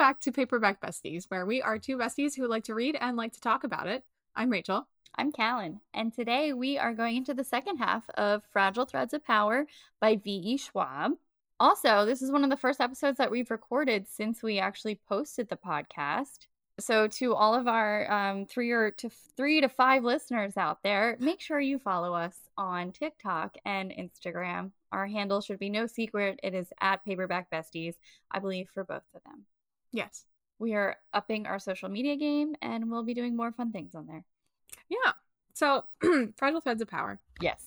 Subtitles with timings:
[0.00, 3.34] back to Paperback Besties, where we are two besties who like to read and like
[3.34, 4.02] to talk about it.
[4.34, 4.88] I'm Rachel.
[5.14, 9.22] I'm Callan, and today we are going into the second half of Fragile Threads of
[9.22, 9.66] Power
[10.00, 10.56] by V.E.
[10.56, 11.12] Schwab.
[11.60, 15.50] Also, this is one of the first episodes that we've recorded since we actually posted
[15.50, 16.46] the podcast.
[16.78, 21.18] So, to all of our um, three or to three to five listeners out there,
[21.20, 24.70] make sure you follow us on TikTok and Instagram.
[24.92, 26.40] Our handle should be no secret.
[26.42, 27.96] It is at Paperback Besties,
[28.30, 29.44] I believe, for both of them.
[29.92, 30.24] Yes.
[30.58, 34.06] We are upping our social media game, and we'll be doing more fun things on
[34.06, 34.24] there.
[34.88, 35.12] Yeah.
[35.54, 35.84] So,
[36.36, 37.18] Fragile Threads of Power.
[37.40, 37.64] Yes.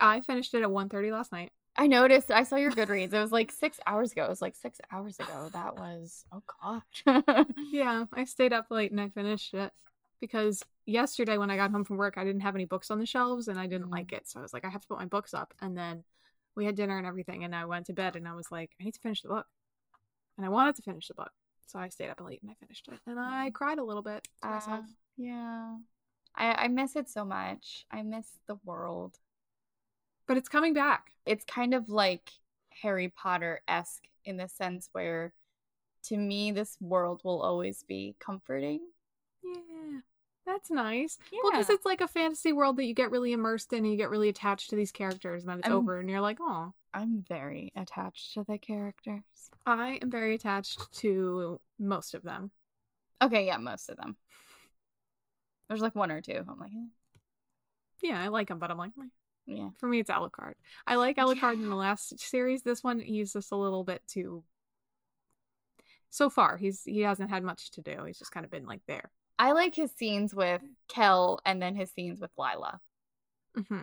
[0.00, 1.52] I finished it at 1.30 last night.
[1.76, 2.30] I noticed.
[2.30, 3.12] I saw your Goodreads.
[3.12, 4.24] It was like six hours ago.
[4.24, 5.50] It was like six hours ago.
[5.52, 7.44] That was oh gosh.
[7.70, 9.72] Yeah, I stayed up late and I finished it
[10.18, 13.04] because yesterday when I got home from work, I didn't have any books on the
[13.04, 13.92] shelves and I didn't Mm.
[13.92, 14.26] like it.
[14.26, 15.52] So I was like, I have to put my books up.
[15.60, 16.02] And then
[16.56, 18.84] we had dinner and everything, and I went to bed and I was like, I
[18.84, 19.46] need to finish the book,
[20.36, 21.32] and I wanted to finish the book,
[21.66, 24.26] so I stayed up late and I finished it, and I cried a little bit
[24.42, 24.84] to myself.
[24.84, 25.76] Uh, yeah.
[26.34, 27.86] I I miss it so much.
[27.90, 29.18] I miss the world.
[30.26, 31.12] But it's coming back.
[31.24, 32.30] It's kind of like
[32.70, 35.32] Harry Potter esque in the sense where,
[36.04, 38.80] to me, this world will always be comforting.
[39.44, 40.00] Yeah,
[40.44, 41.18] that's nice.
[41.32, 43.96] Well, because it's like a fantasy world that you get really immersed in, and you
[43.96, 46.74] get really attached to these characters, and then it's I'm- over, and you're like, oh.
[46.96, 49.22] I'm very attached to the characters.
[49.66, 52.50] I am very attached to most of them.
[53.20, 54.16] Okay, yeah, most of them.
[55.68, 56.42] There's like one or two.
[56.48, 56.86] I'm like, eh,
[58.02, 59.08] Yeah, I like them, but I'm like, "Meh."
[59.44, 59.68] yeah.
[59.78, 60.54] for me, it's Alucard.
[60.86, 62.62] I like Alucard in the last series.
[62.62, 64.42] This one, he's just a little bit too.
[66.08, 68.04] So far, he's he hasn't had much to do.
[68.06, 69.10] He's just kind of been like there.
[69.38, 72.80] I like his scenes with Kell and then his scenes with Lila.
[73.54, 73.82] Mm-hmm.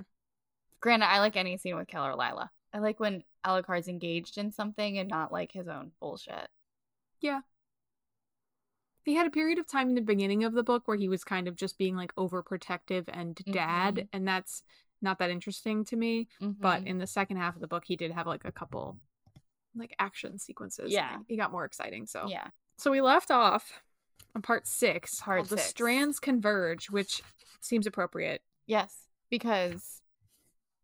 [0.82, 2.50] Granted, I like any scene with Kell or Lila.
[2.74, 6.50] I like when Alucard's engaged in something and not like his own bullshit.
[7.20, 7.42] Yeah.
[9.04, 11.24] He had a period of time in the beginning of the book where he was
[11.24, 14.08] kind of just being like overprotective and dad, Mhm.
[14.14, 14.64] and that's
[15.02, 16.30] not that interesting to me.
[16.40, 16.88] But Mhm.
[16.88, 19.00] in the second half of the book, he did have like a couple
[19.76, 20.92] like action sequences.
[20.92, 21.20] Yeah.
[21.28, 22.06] he got more exciting.
[22.06, 23.82] So yeah, So we left off
[24.36, 25.20] on part six.
[25.20, 27.22] Part called The strands converge, which
[27.60, 28.44] seems appropriate.
[28.68, 30.02] yes, because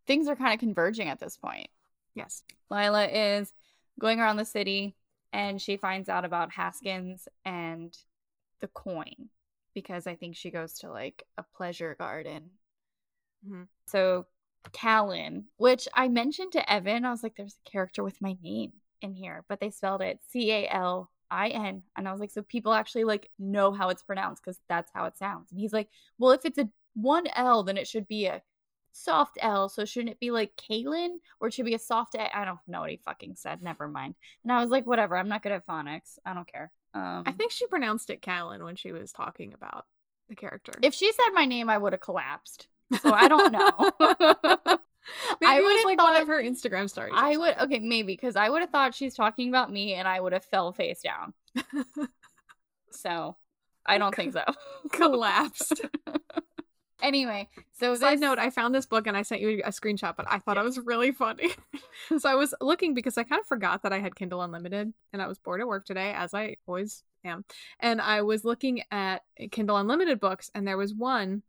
[0.08, 1.70] things are kind of converging at this point.
[2.19, 2.44] Yes.
[2.69, 3.53] Lila is
[4.00, 4.96] going around the city
[5.34, 7.96] and she finds out about Haskins and
[8.62, 9.30] the coin
[9.74, 12.52] because I think she goes to like a pleasure garden.
[13.47, 13.68] Mhm.
[13.85, 14.28] So
[14.74, 18.74] Callan, which I mentioned to Evan, I was like, there's a character with my name
[19.01, 21.84] in here, but they spelled it C A L I N.
[21.96, 25.06] And I was like, so people actually like know how it's pronounced because that's how
[25.06, 25.51] it sounds.
[25.51, 28.41] And he's like, well, if it's a one L, then it should be a
[28.92, 29.70] soft L.
[29.70, 32.36] So shouldn't it be like Kaylin or it should be a soft A?
[32.38, 33.62] I don't know what he fucking said.
[33.62, 34.16] Never mind.
[34.44, 35.18] And I was like, whatever.
[35.18, 36.18] I'm not good at phonics.
[36.26, 36.72] I don't care.
[36.94, 39.86] Um, I think she pronounced it Callan when she was talking about
[40.28, 40.74] the character.
[40.82, 42.68] if she said my name, I would have collapsed.
[43.02, 43.92] So I don't know.
[45.42, 47.14] Maybe I would've like one thought- of her Instagram stories.
[47.16, 50.20] I would okay, maybe because I would have thought she's talking about me, and I
[50.20, 51.34] would have fell face down.
[52.92, 53.38] So
[53.86, 54.44] I don't think so.
[54.92, 55.82] collapsed.
[57.02, 60.16] Anyway, so Side this, note, I found this book and I sent you a screenshot,
[60.16, 61.50] but I thought it was really funny.
[62.20, 65.22] so I was looking because I kind of forgot that I had Kindle Unlimited and
[65.22, 67.46] I was bored at work today, as I always am.
[67.80, 71.44] And I was looking at Kindle Unlimited books and there was one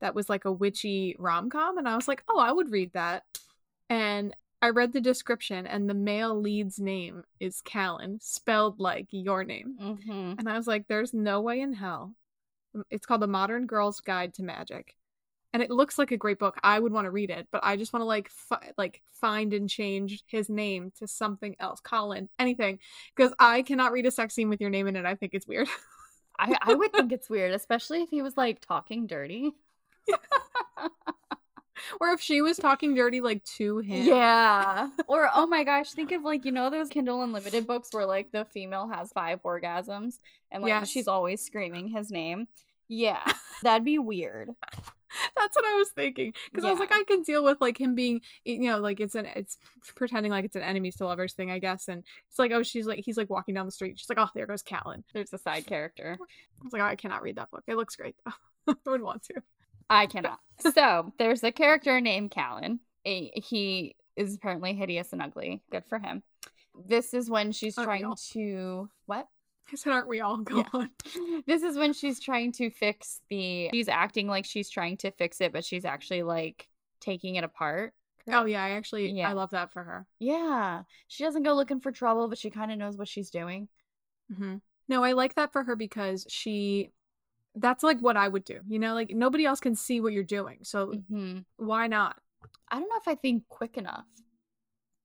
[0.00, 1.78] that was like a witchy rom com.
[1.78, 3.24] And I was like, oh, I would read that.
[3.90, 9.44] And I read the description and the male lead's name is Callan, spelled like your
[9.44, 9.76] name.
[9.80, 10.38] Mhm.
[10.38, 12.14] And I was like, there's no way in hell.
[12.90, 14.96] It's called The Modern Girl's Guide to Magic.
[15.54, 16.58] And it looks like a great book.
[16.62, 19.54] I would want to read it, but I just want to like fi- like find
[19.54, 22.78] and change his name to something else, Colin, anything,
[23.16, 25.06] because I cannot read a sex scene with your name in it.
[25.06, 25.68] I think it's weird.
[26.38, 29.52] I I would think it's weird, especially if he was like talking dirty.
[32.00, 34.04] or if she was talking dirty like to him.
[34.06, 34.88] Yeah.
[35.06, 38.30] Or oh my gosh, think of like you know those Kindle Unlimited books where like
[38.30, 40.18] the female has five orgasms
[40.50, 40.88] and like Yes.
[40.90, 42.46] she's always screaming his name.
[42.88, 43.20] Yeah,
[43.62, 44.50] that'd be weird.
[45.36, 46.34] That's what I was thinking.
[46.50, 49.14] Because I was like, I can deal with like him being, you know, like it's
[49.14, 49.56] an, it's
[49.94, 51.88] pretending like it's an enemies to lovers thing, I guess.
[51.88, 53.98] And it's like, oh, she's like, he's like walking down the street.
[53.98, 55.04] She's like, oh, there goes Callan.
[55.14, 56.18] There's a side character.
[56.20, 57.64] I was like, oh, I cannot read that book.
[57.66, 58.74] It looks great though.
[58.86, 59.42] I would want to.
[59.90, 60.40] I cannot.
[60.74, 62.80] So there's a character named Calin.
[63.04, 65.62] He is apparently hideous and ugly.
[65.70, 66.22] Good for him.
[66.86, 69.26] This is when she's Aren't trying to what?
[69.72, 70.38] I said, aren't we all?
[70.38, 70.86] Go Yeah.
[71.46, 73.68] This is when she's trying to fix the.
[73.72, 76.68] She's acting like she's trying to fix it, but she's actually like
[77.00, 77.94] taking it apart.
[78.30, 79.28] Oh yeah, I actually, Yeah.
[79.30, 80.06] I love that for her.
[80.18, 80.82] Yeah.
[81.06, 83.68] She doesn't go looking for trouble, but she kind of knows what she's doing.
[84.34, 84.56] hmm
[84.88, 86.90] No, I like that for her because she
[87.60, 88.60] that's like what I would do.
[88.68, 90.58] You know, like nobody else can see what you're doing.
[90.62, 92.16] So hmm why not?
[92.70, 94.04] I don't know if I think quick enough.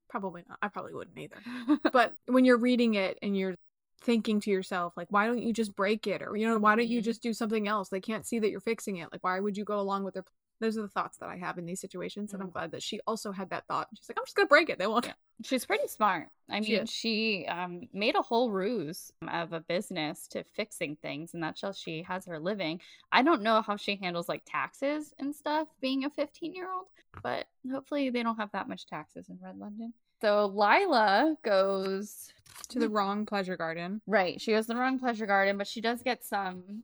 [0.10, 0.60] Probably not.
[0.62, 1.38] I probably wouldn't either.
[1.92, 3.56] But when you're reading it and you're
[4.02, 6.22] thinking to yourself, like, why don't you just break it?
[6.22, 7.04] Or, you know, why don't you Mhm.
[7.06, 7.90] just do something else?
[7.90, 9.12] They can't see that you're fixing it.
[9.12, 10.24] Like, why would you go along with their.
[10.64, 12.34] Those are the thoughts that I have in these situations.
[12.34, 12.54] And I'm Mhm.
[12.54, 13.90] glad that she also had that thought.
[13.96, 14.80] She's like, I'm just going to break it.
[14.80, 15.06] They won't.
[15.06, 15.14] Yeah.
[15.44, 16.30] She's pretty smart.
[16.50, 16.90] I She mean, is.
[16.90, 21.74] she um, made a whole ruse of a business to fixing things, and that's how
[21.74, 22.80] she has her living.
[23.12, 26.86] I don't know how she handles like taxes and stuff being a 15 year old,
[27.22, 29.94] but hopefully they don't have that much taxes in Red London.
[30.22, 32.32] So Lila goes
[32.70, 34.02] To the wrong pleasure garden.
[34.08, 34.40] Right.
[34.40, 36.84] She goes to the wrong pleasure garden, but she does get some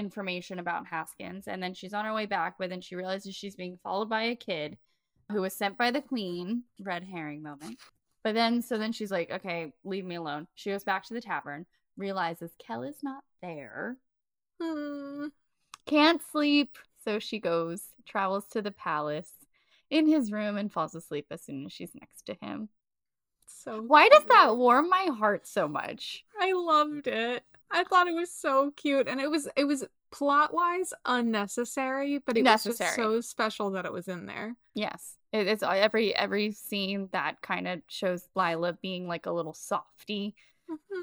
[0.00, 1.46] information about Haskins.
[1.46, 4.22] And then she's on her way back, but then she realizes she's being followed by
[4.24, 4.76] a kid
[5.30, 6.64] who was sent by the queen.
[6.80, 7.78] Red herring moment.
[8.24, 10.48] But then, so then she's like, okay, leave me alone.
[10.54, 11.66] She goes back to the tavern,
[11.96, 13.96] realizes Kell is not there,
[14.60, 15.28] Hmm.
[15.86, 16.76] can't sleep.
[17.04, 19.30] So she goes, travels to the palace
[19.88, 22.68] in his room, and falls asleep as soon as she's next to him.
[23.46, 26.24] So Why does that warm my heart so much?
[26.40, 27.42] I loved it.
[27.70, 32.36] I thought it was so cute, and it was it was plot wise unnecessary, but
[32.36, 32.88] it was Necessary.
[32.88, 34.56] just so special that it was in there.
[34.74, 39.32] Yes, it, it's uh, every every scene that kind of shows Lila being like a
[39.32, 40.34] little softy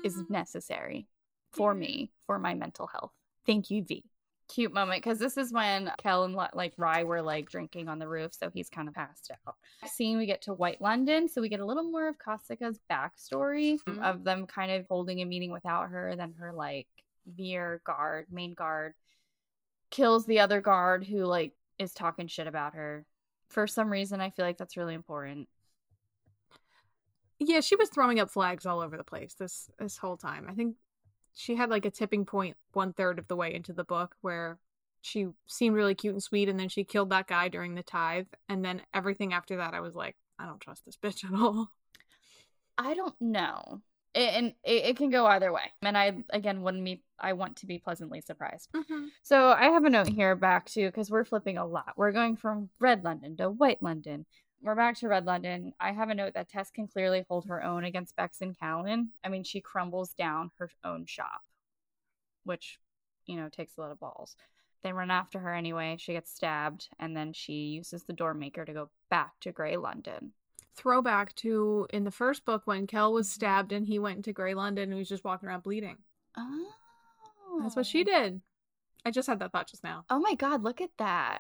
[0.04, 0.30] is Mhm.
[0.30, 1.08] necessary
[1.52, 1.80] for Yeah.
[1.80, 3.14] me for my mental health.
[3.46, 4.04] Thank you, V.
[4.50, 8.08] Cute moment because this is when Kell and like Rhy were like drinking on the
[8.08, 9.56] roof, so he's kind of passed out.
[9.86, 13.78] Scene we get to White London, so we get a little more of Kosika's backstory
[13.84, 14.02] Mhm.
[14.02, 16.16] of them kind of holding a meeting without her.
[16.16, 16.88] Then her like
[17.26, 18.94] Vir guard, main guard,
[19.90, 23.06] kills the other guard who like is talking shit about her.
[23.50, 25.50] For some reason, I feel like that's really important.
[27.40, 30.48] Yeah, she was throwing up flags all over the place this this whole time.
[30.50, 30.76] I think
[31.38, 34.58] she had like a tipping point one third of the way into the book where
[35.02, 38.26] she seemed really cute and sweet, and then she killed that guy during the tithe,
[38.50, 41.72] and then everything after that, I was like, I don't trust this bitch at all.
[42.78, 43.82] I don't know.
[44.14, 45.72] It, and it, it can go either way.
[45.84, 48.70] And I again wouldn't be I want to be pleasantly surprised.
[48.76, 49.06] Mm-hmm.
[49.22, 51.94] So I have a note here back to because we're flipping a lot.
[51.96, 54.26] We're going from Red London to White London.
[54.62, 55.74] We're back to Red London.
[55.80, 59.10] I have a note that Tes can clearly hold her own against Bex and Calin.
[59.24, 61.42] I mean, she crumbles down her own shop,
[62.44, 62.80] which,
[63.26, 64.36] you know, takes a lot of balls.
[64.84, 65.98] They run after her anyway.
[66.00, 69.78] She gets stabbed, and then she uses the door maker to go back to Grey
[69.78, 70.34] London.
[70.76, 73.36] Throwback to in the first book when Kell was mm-hmm.
[73.36, 75.98] stabbed and he went into Grey London and he was just walking around bleeding.
[76.38, 78.04] Oh, That's what she oh.
[78.04, 78.42] did.
[79.04, 80.06] I just had that thought just now.
[80.10, 81.40] Oh my God, look at that.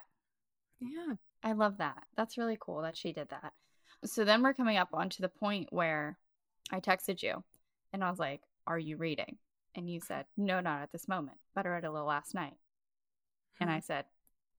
[0.79, 1.15] Yeah.
[1.47, 2.03] I love that.
[2.17, 3.53] That's really cool that she did that.
[4.03, 6.17] So then we're coming up onto the point where
[6.71, 7.41] I texted you
[7.93, 9.37] and I was like, Are you reading?
[9.73, 12.55] And you said, No, not at this moment, but I read a little last night.
[13.61, 14.05] And I said,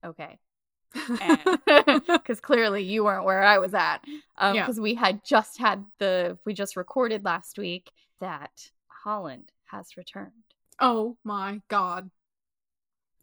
[0.03, 0.39] Okay.
[0.93, 3.99] Because clearly you weren't where I was at.
[4.39, 4.63] Um, Yeah.
[4.63, 10.31] Because we had just had the, we just recorded last week that Holland has returned.
[10.79, 12.09] oh my god.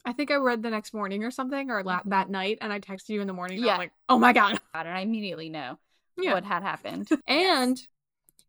[0.07, 2.11] I think I read the next morning or something, or la- Mhm.
[2.11, 3.59] that night, and I texted you in the morning.
[3.63, 3.77] Yeah.
[3.77, 4.61] like, oh my god.
[4.73, 5.79] And I immediately know
[6.17, 6.33] Yeah.
[6.35, 7.09] what had happened.
[7.27, 7.77] And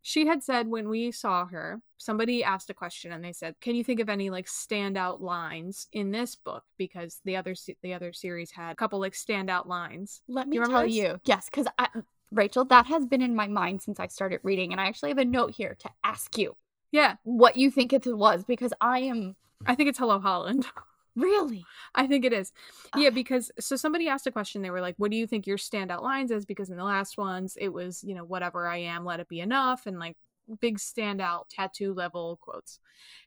[0.04, 3.76] she had said when we saw her, somebody asked a question and they said, "Can
[3.76, 7.94] you think of any like standout lines in this book?" Because the other se- the
[7.94, 10.22] other series had a couple like standout lines.
[10.28, 11.20] Let me you remember tell you.
[11.26, 11.90] Yes, because I,
[12.32, 15.18] Rachel, that has been in my mind since I started reading, and I actually have
[15.18, 16.56] a note here to ask you
[16.92, 19.36] Yeah, what you think it was because I am
[19.66, 20.68] I think it's Hello Holland.
[21.17, 22.51] really I think it is.
[22.95, 24.62] Yeah, because so somebody asked a question.
[24.62, 27.17] They were like, "What do you think your standout lines is?" Because in the last
[27.17, 30.15] ones, it was you know whatever I am, let it be enough, and like
[30.62, 32.79] big standout tattoo level quotes.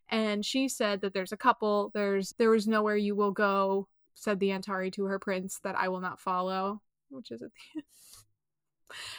[0.08, 1.90] And she said that there's a couple.
[1.94, 3.88] There's there is nowhere you will go.
[4.14, 7.78] Said the Antari to her prince that I will not follow, which is at the
[7.78, 7.84] end.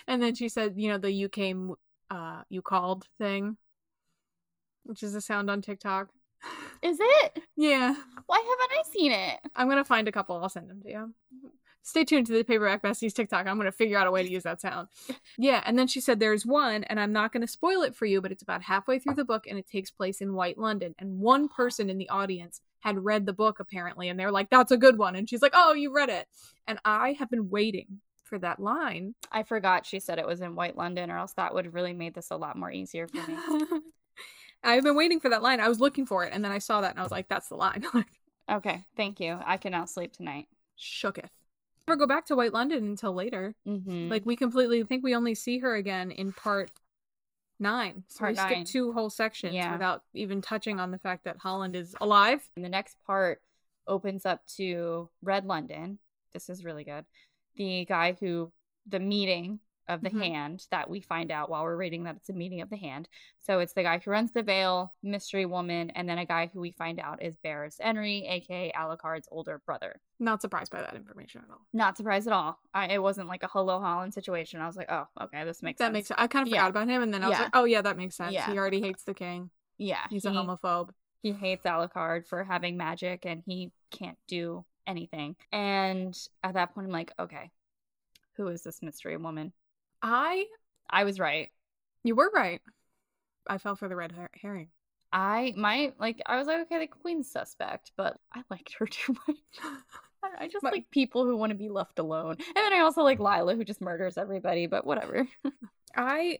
[0.07, 1.75] And then she said, you know, the you came,
[2.09, 3.57] uh, you called thing,
[4.83, 6.09] which is a sound on TikTok.
[6.81, 7.43] Is it?
[7.55, 7.93] yeah.
[8.25, 9.39] Why haven't I seen it?
[9.55, 10.37] I'm gonna find a couple.
[10.37, 11.13] I'll send them to you.
[11.83, 13.47] Stay tuned to the Paperback Besties TikTok.
[13.47, 14.87] I'm gonna figure out a way to use that sound.
[15.37, 18.21] Yeah, and then she said there's one, and I'm not gonna spoil it for you,
[18.21, 20.93] but it's about halfway through the book, and it takes place in White London.
[20.99, 24.71] And one person in the audience had read the book apparently, and they're like, "That's
[24.71, 26.27] a good one," and she's like, "Oh, you read it,"
[26.67, 29.15] and I have been waiting for that line.
[29.31, 31.93] I forgot she said it was in White London, or else that would have really
[31.93, 33.35] made this a lot more easier for me.
[34.63, 35.59] I've been waiting for that line.
[35.59, 37.47] I was looking for it, and then I saw that, and I was like, "That's
[37.49, 37.83] the line."
[38.51, 39.39] okay, thank you.
[39.45, 40.47] I can now sleep tonight.
[40.79, 41.29] Shooketh.
[41.87, 43.55] Never go back to White London until later.
[43.67, 44.09] Mm-hmm.
[44.09, 46.71] Like we completely think we only see her again in part
[47.59, 48.03] nine.
[48.07, 48.65] So Part we skipped nine.
[48.65, 49.71] two whole sections Yeah.
[49.71, 52.47] without even touching on the fact that Holland is alive.
[52.55, 53.41] And the next part
[53.87, 55.99] opens up to Red London.
[56.33, 57.05] This is really good.
[57.55, 58.51] The guy who,
[58.87, 60.21] the meeting of the Mhm.
[60.25, 63.09] hand that we find out while we're reading that it's a meeting of the hand.
[63.39, 66.59] So it's the guy who runs the veil, mystery woman, and then a guy who
[66.61, 69.99] we find out is Berras Emery, aka Alucard's older brother.
[70.19, 71.65] Not surprised by that information at all.
[71.73, 72.59] Not surprised at all.
[72.73, 74.61] I, it wasn't like a hello Holland situation.
[74.61, 75.93] I was like, oh, okay, this makes That sense.
[75.93, 76.19] makes sense.
[76.19, 76.69] I kind of forgot Yeah.
[76.69, 77.43] about him, and then I was Yeah.
[77.45, 78.33] like, oh yeah, that makes sense.
[78.33, 78.49] Yeah.
[78.51, 79.49] He already hates the king.
[79.77, 80.91] yeah, He's a homophobe.
[81.23, 85.35] he hates Alucard for having magic and he can't do anything.
[85.51, 87.51] And at that point, I'm like, okay,
[88.33, 89.53] who is this mystery woman?
[90.01, 90.45] I,
[90.89, 91.49] I was right.
[92.03, 92.61] you were right.
[93.47, 94.69] I fell for the red her- herring.
[95.13, 99.13] I my like I was like, okay, the queen's suspect, but I liked her too
[99.27, 99.37] much.
[99.61, 99.67] I,
[100.23, 102.73] don't know, I just My- like people who want to be left alone, and then
[102.73, 104.67] I also like Lila who just murders everybody.
[104.67, 105.27] But whatever.
[105.95, 106.39] I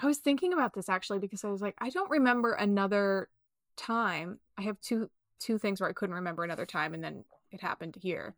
[0.00, 3.28] I was thinking about this actually because I was like, I don't remember another
[3.76, 4.38] time.
[4.58, 7.96] I have two two things where I couldn't remember another time, and then it happened
[8.00, 8.34] here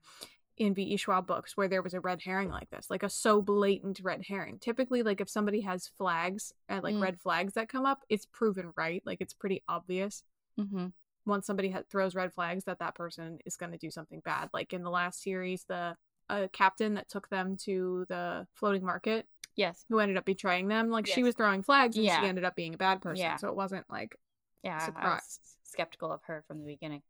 [0.56, 0.96] in V.E.
[0.96, 4.22] Schwab books where there was a red herring like this, like a so blatant red
[4.28, 4.58] herring.
[4.58, 7.02] Typically, like if somebody has flags, uh, like Mm.
[7.02, 9.02] red flags that come up, it's proven right.
[9.04, 10.22] Like it's pretty obvious
[10.56, 10.86] hmm
[11.26, 14.50] once somebody ha- throws red flags that that person is going to do something bad.
[14.52, 15.96] Like in the last series, the
[16.28, 19.84] uh, captain that took them to the floating market Yes.
[19.88, 20.90] who ended up betraying them.
[20.90, 22.20] Like she was throwing flags and Yeah.
[22.20, 23.24] she ended up being a bad person.
[23.24, 23.36] Yeah.
[23.36, 24.16] So it wasn't like,
[24.62, 24.72] Yeah.
[24.72, 25.40] I- I was Surprise.
[25.64, 27.02] skeptical of her from the beginning.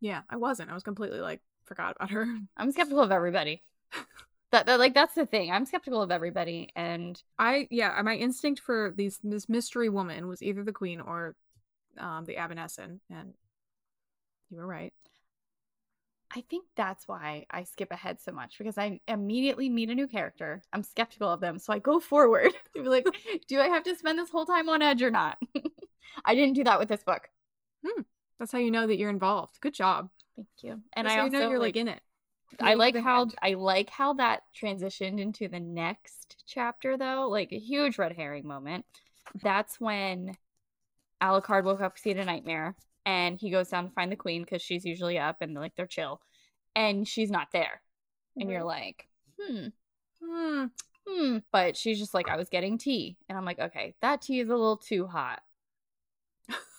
[0.00, 0.70] yeah, I wasn't.
[0.70, 2.26] I was completely like, forgot about her.
[2.56, 3.62] I'm skeptical of everybody.
[4.52, 5.50] That, that like that's the thing.
[5.50, 10.40] I'm skeptical of everybody, and I, yeah, my instinct for these this mystery woman was
[10.40, 11.34] either the queen or
[11.98, 13.00] um, the Avanescent.
[13.10, 13.34] And
[14.48, 14.92] you were right.
[16.34, 20.06] I think that's why I skip ahead so much because I immediately meet a new
[20.06, 20.62] character.
[20.72, 23.06] I'm skeptical of them, so I go forward to be like,
[23.48, 25.38] do I have to spend this whole time on edge or not?
[26.24, 27.28] I didn't do that with this book.
[28.38, 29.60] That's how you know that you're involved.
[29.60, 30.10] Good job.
[30.36, 30.82] Thank you.
[30.92, 32.00] And That's I also you're like, in it.
[32.60, 33.34] I like how head.
[33.42, 38.46] I like how that transitioned into the next chapter though, like a huge red herring
[38.46, 38.84] moment.
[39.42, 40.36] That's when
[41.22, 44.42] Alucard woke up to see a nightmare and he goes down to find the queen
[44.42, 46.20] because she's usually up and like they're chill.
[46.74, 47.80] And she's not there.
[48.38, 49.08] And you're like,
[49.40, 49.68] hmm,
[50.22, 50.64] Hmm.
[51.06, 51.38] hmm.
[51.52, 53.16] But she's just like, I was getting tea.
[53.28, 55.42] And I'm like, okay, that tea is a little too hot.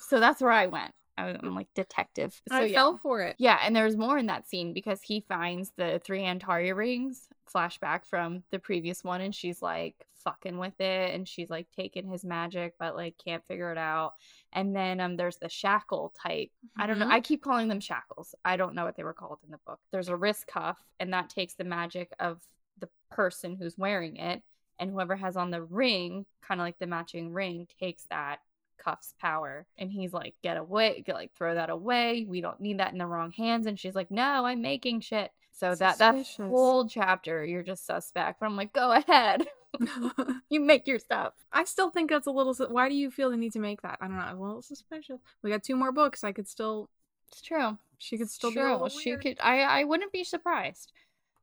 [0.08, 0.94] so that's where I went.
[1.18, 2.40] I'm like detective.
[2.50, 2.78] So I yeah.
[2.78, 3.36] fell for it.
[3.40, 8.06] Yeah, and there's more in that scene because he finds the three Antaria rings flashback
[8.06, 12.24] from the previous one, and she's like fucking with it, and she's like taking his
[12.24, 14.14] magic, but like can't figure it out.
[14.54, 16.52] And then um, there's the shackle type.
[16.78, 17.08] I don't know.
[17.08, 17.12] Mhm.
[17.14, 18.36] I keep calling them shackles.
[18.46, 19.80] I don't know what they were called in the book.
[19.92, 22.42] There's a wrist cuff, and that takes the magic of
[22.80, 24.44] the person who's wearing it,
[24.80, 28.40] and whoever has on the ring, kind of like the matching ring, takes that
[28.78, 32.80] cuff's power and he's like get away get like throw that away we don't need
[32.80, 36.16] that in the wrong hands and she's like no i'm making shit so that that
[36.18, 36.50] Suspicious.
[36.52, 39.48] whole chapter you're just suspect but i'm like go ahead
[40.50, 42.54] you make your stuff I still think that's a little.
[42.70, 43.98] Why do you feel the need to make that?
[44.02, 44.26] I don't know.
[44.32, 45.20] A little suspicious.
[45.44, 46.24] We got two more books.
[46.24, 46.90] I could still.
[47.28, 49.22] it's true She could still true she weird.
[49.22, 50.94] could i i wouldn't be surprised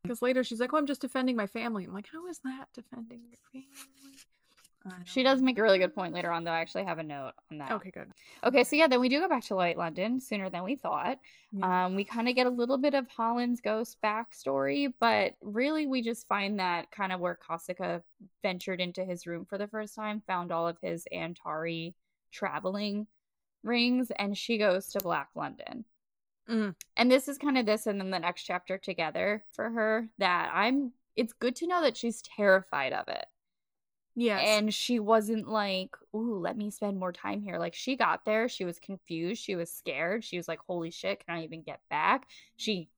[0.02, 2.66] Because later she's like, "Oh, I'm just defending my family." I'm like, "How is that
[2.74, 3.68] defending your family?"
[5.04, 7.32] She does make a really good point later on though i actually have a note
[7.50, 8.12] on that Okay, good.
[8.44, 11.18] okay so yeah then we do go back to white london sooner than we thought
[11.52, 11.86] Yeah.
[11.86, 16.02] Um, we kind of get a little bit of Holland's ghost backstory, but really we
[16.02, 18.02] just find that kind of where Kosika
[18.42, 21.94] ventured into his room for the first time, found all of his Antari
[22.32, 23.06] traveling
[23.62, 25.84] rings, and she goes to Black London.
[26.50, 26.74] Mm.
[26.96, 30.50] And this is kind of this and then the next chapter together for her that
[30.52, 33.24] I'm it's good to know that she's terrified of it.
[34.14, 34.42] Yes.
[34.44, 37.58] And she wasn't like, ooh, let me spend more time here.
[37.58, 40.24] Like she got there, she was confused, she was scared.
[40.24, 42.26] She was like, holy shit, can I even get back?
[42.56, 42.88] She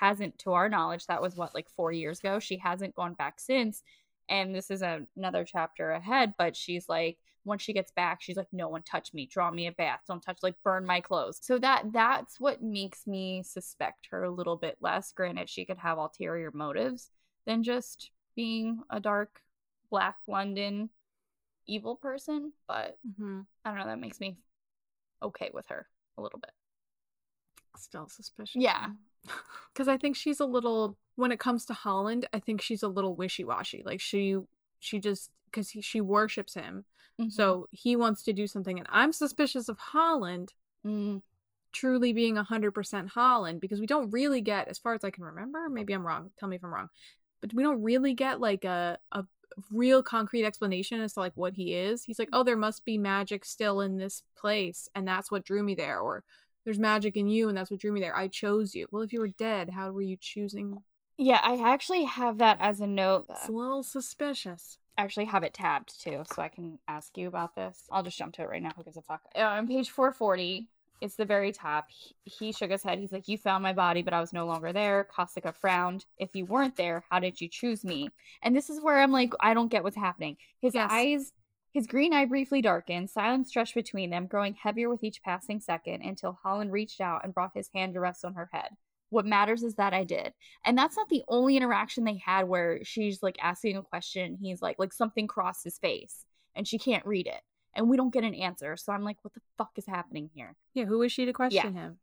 [0.00, 2.38] hasn't, to our knowledge, that was what, like four years ago.
[2.38, 3.82] She hasn't gone back since.
[4.28, 8.38] And this is a, another chapter ahead, but she's like, once she gets back, she's
[8.38, 11.38] like, no one touch me, draw me a bath, don't touch, like burn my clothes.
[11.42, 15.12] So that that's what makes me suspect her a little bit less.
[15.12, 17.10] Granted, she could have ulterior motives
[17.46, 19.40] than just being a dark
[19.94, 20.90] black London
[21.66, 23.46] evil person, but Mhm.
[23.64, 24.36] I don't know, that makes me
[25.22, 26.50] okay with her a little bit.
[27.76, 28.60] Still suspicious.
[28.62, 28.90] Yeah.
[29.72, 30.96] Because I think she's a little.
[31.16, 33.82] When it comes to Holland, I think she's a little wishy washy.
[33.84, 34.36] Like she,
[34.80, 36.84] she just because she worships him,
[37.20, 37.30] Mm-hmm.
[37.30, 40.52] so he wants to do something, and I'm suspicious of Holland
[40.86, 41.22] Mm,
[41.72, 45.68] truly being 100% Holland because we don't really get, as far as I can remember,
[45.70, 46.90] maybe I'm wrong, tell me if I'm wrong,
[47.40, 49.24] but we don't really get like a, a
[49.70, 52.04] real concrete explanation as to like what he is.
[52.04, 55.62] He's like, "Oh, there must be magic still in this place, and that's what drew
[55.62, 56.24] me there." Or
[56.64, 58.16] there's magic in you, and that's what drew me there.
[58.16, 58.86] I chose you.
[58.90, 60.82] Well, if you were dead, how were you choosing?
[61.16, 63.26] Yeah, I actually have that as a note.
[63.28, 64.78] It's a little suspicious.
[64.96, 67.82] I actually have it tabbed too, so I can ask you about this.
[67.90, 68.70] I'll just jump to it right now.
[68.76, 69.22] Who gives a fuck?
[69.36, 70.68] Uh, on page 440,
[71.00, 71.86] it's the very top.
[71.90, 72.98] He, he shook his head.
[72.98, 75.06] He's like, You found my body, but I was no longer there.
[75.16, 76.04] Kosika frowned.
[76.18, 78.08] If you weren't there, how did you choose me?
[78.42, 80.36] And this is where I'm like, I don't get what's happening.
[80.60, 80.90] His Yes.
[80.92, 81.32] eyes,
[81.72, 83.10] his green eye briefly darkened.
[83.10, 87.34] Silence stretched between them, growing heavier with each passing second until Holland reached out and
[87.34, 88.68] brought his hand to rest on her head.
[89.10, 90.32] What matters is that I did.
[90.64, 94.38] And that's not the only interaction they had where she's like asking a question.
[94.40, 96.24] He's like, like something crossed his face
[96.54, 97.40] and she can't read it.
[97.76, 98.76] And we don't get an answer.
[98.76, 100.56] So I'm like, what the fuck is happening here?
[100.74, 101.98] Yeah, who is she to question him?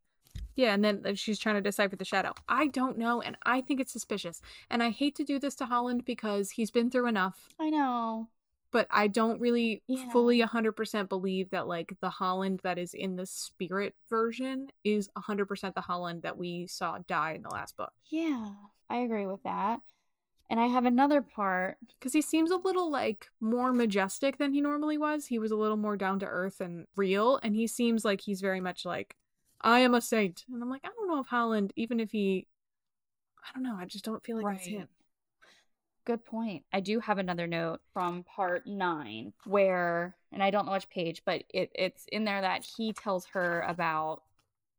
[0.55, 2.33] Yeah, and then she's trying to decipher the shadow.
[2.49, 4.41] I don't know, and I think it's suspicious.
[4.69, 8.27] And I hate to do this to Holland because he's been through enough, I know.
[8.71, 10.09] but I don't really Yeah.
[10.11, 15.73] fully 100% believe that like the Holland that is in the spirit version is 100%
[15.73, 17.93] the Holland that we saw die in the last book.
[18.09, 18.53] Yeah,
[18.89, 19.81] I agree with that.
[20.51, 21.77] And I have another part.
[21.97, 25.25] Because he seems a little like more majestic than he normally was.
[25.25, 28.41] He was a little more down to earth and real, and he seems like he's
[28.41, 29.15] very much like,
[29.61, 30.43] I am a saint.
[30.51, 32.47] And I'm like, I don't know if Holland, even if he,
[33.39, 34.79] I don't know, I just don't feel like it's Right.
[34.79, 34.87] him.
[36.03, 36.63] Good point.
[36.73, 41.21] I do have another note from part nine where, and I don't know which page,
[41.25, 44.23] but it, it's in there that he tells her about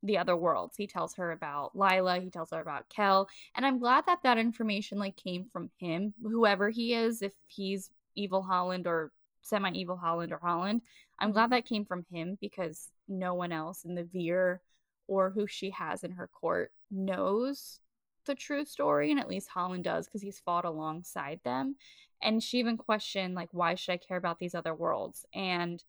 [0.02, 0.76] the other worlds.
[0.76, 2.20] He tells her about Lila.
[2.20, 3.28] He tells her about Kel.
[3.54, 7.90] And I'm glad that that information like came from him, whoever he is, if he's
[8.14, 10.82] evil Holland or semi-evil Holland or Holland.
[11.18, 11.54] I'm glad mm-hmm.
[11.54, 14.60] that came from him because no one else in the Vir
[15.06, 17.80] or who she has in her court knows
[18.24, 21.74] the true story and at least Holland does because he's fought alongside them
[22.22, 25.82] and she even questioned like why should I care about these other worlds and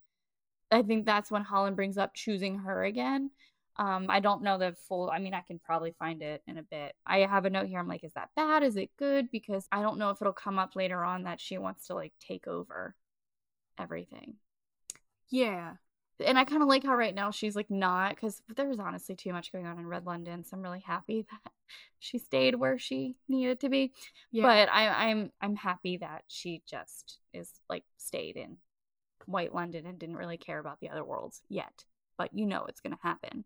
[0.71, 3.30] I think that's when Holland brings up choosing her again
[3.77, 6.63] um I don't know the full I mean I can probably find it in a
[6.63, 9.67] bit I have a note here I'm like is that bad is it good because
[9.71, 12.47] I don't know if it'll come up later on that she wants to like take
[12.47, 12.95] over
[13.79, 14.36] everything
[15.29, 15.73] Yeah.
[16.23, 19.33] and I kind of like how right now she's like not because there's honestly too
[19.33, 21.51] much going on in Red London, so I'm really happy that
[21.99, 23.93] she stayed where she needed to be.
[24.31, 24.43] Yeah.
[24.43, 28.57] But I, I'm I'm happy that she just is like stayed in
[29.25, 31.86] White London and didn't really care about the other worlds yet.
[32.17, 33.45] But you know it's gonna happen.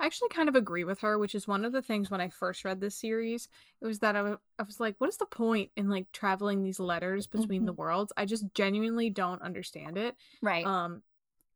[0.00, 2.28] I actually kind of agree with her, which is one of the things when I
[2.28, 3.48] first read this series.
[3.80, 6.62] It was that I wa- I was like, what is the point in like traveling
[6.62, 8.12] these letters between the worlds?
[8.16, 10.16] I just genuinely don't understand it.
[10.42, 10.66] Right.
[10.66, 11.02] Um,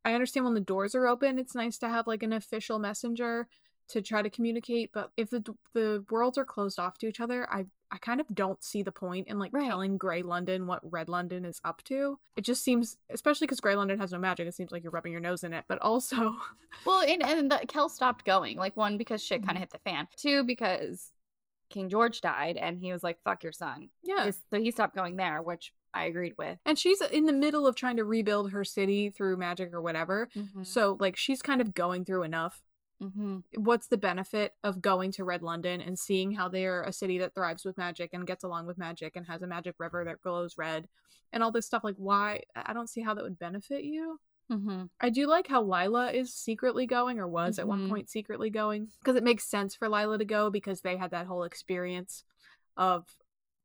[0.05, 3.47] I understand when the doors are open, it's nice to have like an official messenger
[3.89, 4.91] to try to communicate.
[4.93, 5.43] But if the
[5.73, 8.91] the worlds are closed off to each other, I I kind of don't see the
[8.91, 9.67] point in like Right.
[9.67, 12.17] telling Grey London what Red London is up to.
[12.35, 15.11] It just seems, especially because Grey London has no magic, it seems like you're rubbing
[15.11, 15.65] your nose in it.
[15.67, 16.35] But also,
[16.85, 18.57] Well, and, and the, Kell stopped going.
[18.57, 20.07] Like, one, because shit kind of hit the fan.
[20.17, 21.11] Two, because
[21.69, 23.89] King George died and he was like, fuck your son.
[24.01, 24.31] yeah.
[24.49, 26.57] So he stopped going there, which I agreed with.
[26.65, 30.29] And she's in the middle of trying to rebuild her city through magic or whatever.
[30.35, 30.63] Mm-hmm.
[30.63, 32.63] So like she's kind of going through enough.
[33.01, 33.39] Mm-hmm.
[33.57, 37.35] What's the benefit of going to Red London and seeing how they're a city that
[37.35, 40.57] thrives with magic and gets along with magic and has a magic river that glows
[40.57, 40.87] red
[41.33, 44.19] and all this stuff like why I don't see how that would benefit you.
[44.51, 44.83] Mm-hmm.
[45.01, 47.89] I do like how Lila is secretly going or was at one Mhm.
[47.89, 51.27] point secretly going because it makes sense for Lila to go because they had that
[51.27, 52.23] whole experience
[52.77, 53.05] of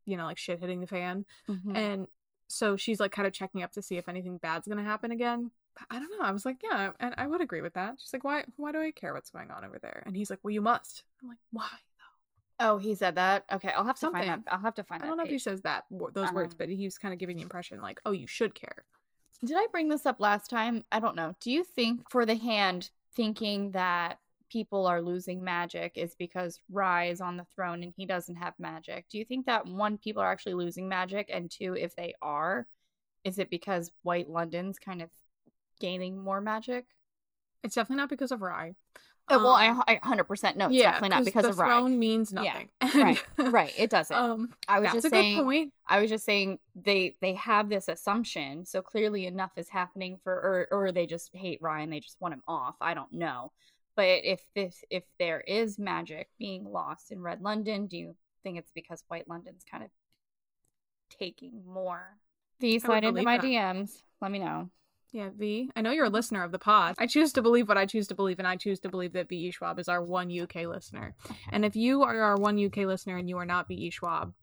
[0.04, 1.76] you know like shit hitting the fan Mm-hmm.
[1.76, 2.06] and
[2.46, 5.50] so she's like kind of checking up to see if anything bad's gonna happen again
[5.90, 8.24] i don't know i was like yeah and i would agree with that she's like
[8.24, 10.60] why why do i care what's going on over there and he's like well you
[10.60, 11.68] must i'm like why
[12.60, 13.44] Oh, he said that.
[13.52, 14.26] Okay, I'll have to Something.
[14.26, 14.52] find that.
[14.52, 15.04] I'll have to find out.
[15.04, 17.20] i don't know if he says that those words Um, but he was kind of
[17.20, 18.84] giving the impression like oh you should care
[19.44, 20.84] Did I bring this up last time?
[20.90, 21.36] I don't know.
[21.40, 24.18] Do you think for the hand thinking that
[24.50, 28.54] people are losing magic is because Rhy is on the throne and he doesn't have
[28.58, 29.04] magic?
[29.08, 32.66] Do you think that one, people are actually losing magic, and two, if they are,
[33.22, 35.10] is it because White London's kind of
[35.78, 36.86] gaining more magic?
[37.64, 38.74] it's definitely not because of rhy
[39.30, 41.66] Uh, well, I, Um, I 100% no, it's definitely not 'cause because the of Rhy.
[41.68, 43.72] throne means Yeah, nothing Right, right.
[43.76, 44.16] It doesn't.
[44.16, 45.36] um I was that's just a saying.
[45.36, 49.68] good point I was just saying they they have this assumption, so clearly enough is
[49.68, 52.76] happening for, or or they just hate Ryan, and they just want him off.
[52.80, 53.52] I don't know,
[53.96, 58.58] but if this if there is magic being lost in Red London, do you think
[58.58, 59.90] it's because White London's kind of
[61.10, 62.18] taking more?
[62.60, 63.44] V slide into my that.
[63.44, 64.02] DMs.
[64.20, 64.70] Let me know.
[65.12, 65.70] Yeah, V.
[65.74, 66.94] I know you're a listener of the pod.
[66.98, 69.28] I choose to believe what I choose to believe, and I choose to believe that
[69.28, 69.50] V.E.
[69.52, 71.14] Schwab is our one UK listener.
[71.52, 73.90] And if you are our one UK listener and you are not V.E.
[73.90, 74.34] Schwab,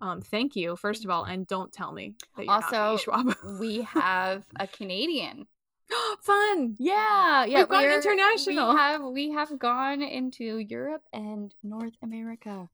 [0.00, 3.34] Um, thank you, first of all, and don't tell me that you're Also, not Schwab.
[3.60, 5.46] we have a Canadian.
[6.20, 6.76] Fun.
[6.78, 7.58] Yeah, yeah.
[7.60, 8.72] We've gone international.
[8.74, 12.68] We have we have gone into Europe and North America.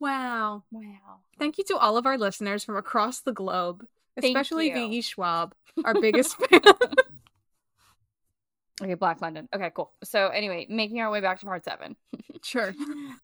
[0.00, 0.64] Wow.
[0.70, 1.20] Wow.
[1.38, 3.86] Thank you to all of our listeners from across the globe,
[4.16, 4.72] especially.
[4.72, 5.02] V.E.
[5.02, 6.60] Schwab, our biggest fan.
[8.82, 9.48] Okay, Black London.
[9.54, 9.92] Okay, cool.
[10.02, 11.94] So anyway, making our way back to part seven.
[12.42, 12.74] sure.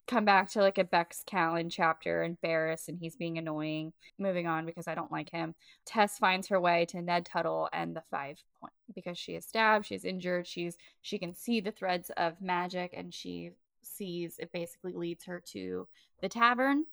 [0.07, 3.93] Come back to like a Bex Calin chapter and Berras and he's being annoying.
[4.17, 5.57] Moving on because I don't like him.
[5.87, 9.87] Tes finds her way to Ned Tuttle and the five point because she is stabbed,
[9.87, 13.51] she's injured, she's she can see the threads of magic and she
[13.83, 15.89] sees it basically leads her to
[16.23, 16.85] the tavern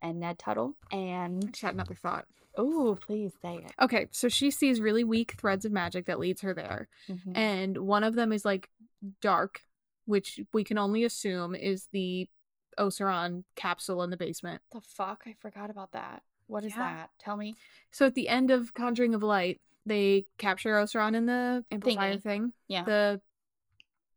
[0.00, 0.76] and Ned Tuttle.
[0.92, 2.26] I And just had another thought.
[2.56, 3.72] Oh, please say it.
[3.80, 6.88] Okay, so she sees really weak threads of magic that leads her there.
[7.08, 7.36] Mhm.
[7.36, 8.70] and one of them is like
[9.20, 9.62] dark,
[10.04, 12.28] which we can only assume is the
[12.78, 14.62] Osaron capsule in the basement.
[14.72, 15.24] The fuck?
[15.26, 16.22] I forgot about that.
[16.46, 16.78] What is Yeah.
[16.94, 17.10] that?
[17.18, 17.54] Tell me.
[17.90, 22.22] So at the end of Conjuring of Light, they capture Osaron in the amplifier Thingy.
[22.22, 22.84] thing, Yeah.
[22.84, 23.20] the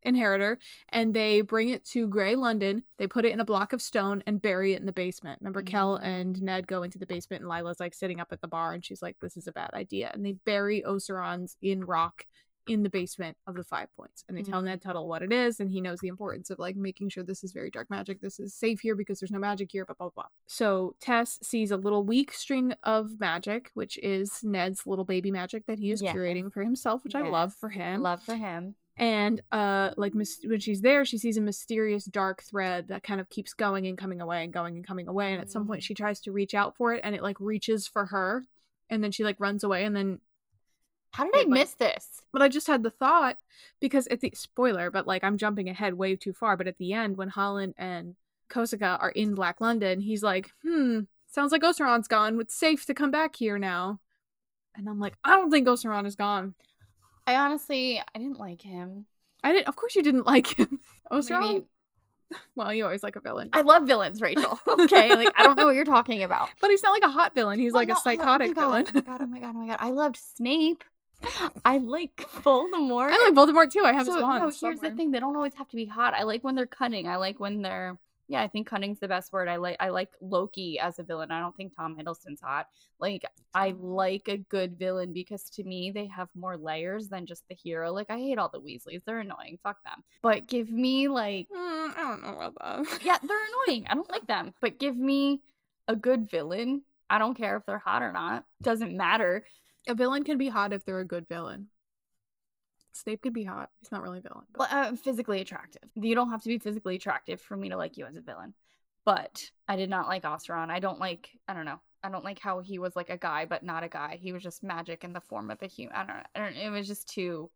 [0.06, 0.58] inheritor,
[0.90, 2.82] and they bring it to Grey London.
[2.98, 5.40] They put it in a block of stone and bury it in the basement.
[5.40, 6.02] Remember, Kell Mm.
[6.04, 8.84] and Ned go into the basement, and Lila's like sitting up at the bar, and
[8.84, 12.26] she's like, "This is a bad idea." And they bury Osarons in rock
[12.68, 14.64] in the basement of the Five Points, and they tell Mhm.
[14.64, 17.44] Ned Tuttle what it is, and he knows the importance of like making sure this
[17.44, 18.20] is very dark magic.
[18.20, 19.84] This is safe here because there's no magic here.
[19.84, 20.26] Blah blah blah.
[20.48, 25.66] So Tes sees a little weak string of magic, which is Ned's little baby magic
[25.66, 26.16] that he is Yes.
[26.16, 28.74] curating for himself, which I love for him Love for him.
[28.98, 33.20] And uh like mis- when she's there she sees a mysterious dark thread that kind
[33.20, 35.82] of keeps going and coming away and going and coming away and at some point
[35.82, 35.84] Mhm.
[35.84, 38.44] she tries to reach out for it and it like reaches for her
[38.88, 40.20] and then she like runs away and then
[41.12, 42.22] How did I like- miss this?
[42.32, 43.38] but i just had the thought
[43.80, 46.92] because at the spoiler but like i'm jumping ahead way too far but at the
[46.94, 48.14] end when holland and
[48.48, 52.94] kosika are in black london he's like hmm sounds like osaron's gone it's safe to
[52.94, 54.00] come back here now
[54.74, 56.54] and i'm like i don't think oseron is gone
[57.26, 59.06] I honestly, I didn't like him.
[59.44, 61.64] i didn't of course you didn't like him osaron Maybe-
[62.56, 64.58] well you always like a villain I love villains, Rachel.
[64.68, 66.48] Okay, like I don't know what you're talking about.
[66.60, 67.58] But he's not like a hot villain.
[67.60, 68.86] He's Well, like no, oh a I- psychotic oh my villain.
[68.88, 69.20] Oh my god!
[69.22, 69.50] Oh my god!
[69.54, 69.76] Oh my god!
[69.80, 70.82] I loved Snape.
[71.64, 73.10] I like Voldemort.
[73.10, 73.82] I like Voldemort too.
[73.84, 74.38] I have so, his wand.
[74.40, 74.90] no, here's somewhere.
[74.90, 76.14] the thing: they don't always have to be hot.
[76.14, 77.08] I like when they're cunning.
[77.08, 77.96] I like when they're
[78.28, 78.42] yeah.
[78.42, 79.48] I think cunning's the best word.
[79.48, 81.30] I like I like Loki as a villain.
[81.30, 82.66] I don't think Tom Hiddleston's hot.
[82.98, 87.46] Like I like a good villain because to me they have more layers than just
[87.48, 87.92] the hero.
[87.92, 89.02] Like I hate all the Weasleys.
[89.04, 89.58] They're annoying.
[89.62, 90.02] Fuck them.
[90.22, 93.00] But give me like Mm, I don't know about that.
[93.04, 93.86] yeah, they're annoying.
[93.88, 94.54] I don't like them.
[94.60, 95.42] But give me
[95.88, 96.82] a good villain.
[97.08, 98.44] I don't care if they're hot or not.
[98.62, 99.44] Doesn't matter.
[99.88, 101.68] A villain can be hot if they're a good villain.
[102.96, 103.70] Snape could be hot.
[103.80, 104.44] He's not really a villain.
[104.52, 105.82] but- Well, uh, physically attractive.
[105.94, 108.54] You don't have to be physically attractive for me to like you as a villain.
[109.04, 110.70] But I did not like Osaron.
[110.70, 111.30] I don't like.
[111.46, 111.80] I don't know.
[112.02, 114.18] I don't like how he was like a guy, but not a guy.
[114.20, 115.94] He was just magic in the form of a human.
[115.94, 116.26] I don't.
[116.34, 116.56] I don't.
[116.56, 117.50] It was just too.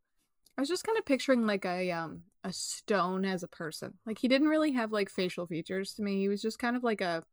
[0.57, 3.95] I was just kind of picturing like a um a stone as a person.
[4.07, 6.21] Like he didn't really have like facial features to me.
[6.21, 7.25] He was just kind of like a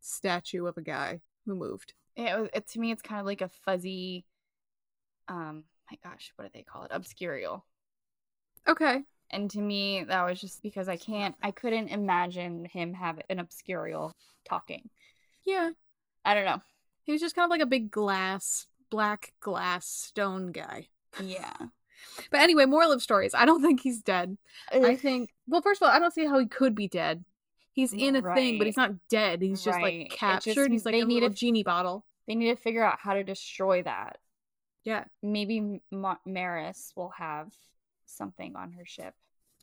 [0.00, 1.94] statue of a guy who moved.
[2.16, 2.90] It, was- it to me.
[2.90, 4.24] It's kind of like a fuzzy.
[5.28, 5.64] Um.
[5.90, 6.92] My gosh, what do they call it?
[6.92, 7.62] Obscurial.
[8.68, 9.02] Okay.
[9.30, 11.34] And to me, that was just because I can't.
[11.42, 14.12] I couldn't imagine him have an obscurial
[14.44, 14.88] talking.
[15.46, 15.70] Yeah.
[16.24, 16.60] I don't know.
[17.04, 20.88] He was just kind of like a big glass, black glass stone guy.
[21.22, 21.52] Yeah.
[22.30, 23.34] But anyway, moral of stories.
[23.34, 24.36] I don't think he's dead.
[24.72, 27.24] I think well, first of all, I don't see how he could be dead.
[27.72, 29.40] He's in a thing, but he's not dead.
[29.42, 30.00] He's just Right.
[30.00, 30.70] Like just captured.
[30.72, 32.04] he's like they a need a- genie bottle.
[32.26, 34.18] they need to figure out how to destroy that.
[34.84, 37.52] Yeah, maybe Ma- Maris will have
[38.06, 39.14] something on her ship.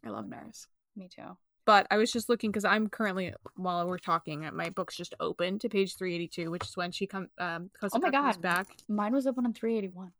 [0.05, 0.67] I love Maris.
[0.95, 1.37] Me too.
[1.65, 5.13] But I was just looking because I'm currently while we're talking, uh, my book's just
[5.19, 7.29] open to page 382, which is when she comes.
[7.37, 8.41] Um, Oh my comes God.
[8.41, 8.67] back.
[8.87, 10.11] Mine was open on 381.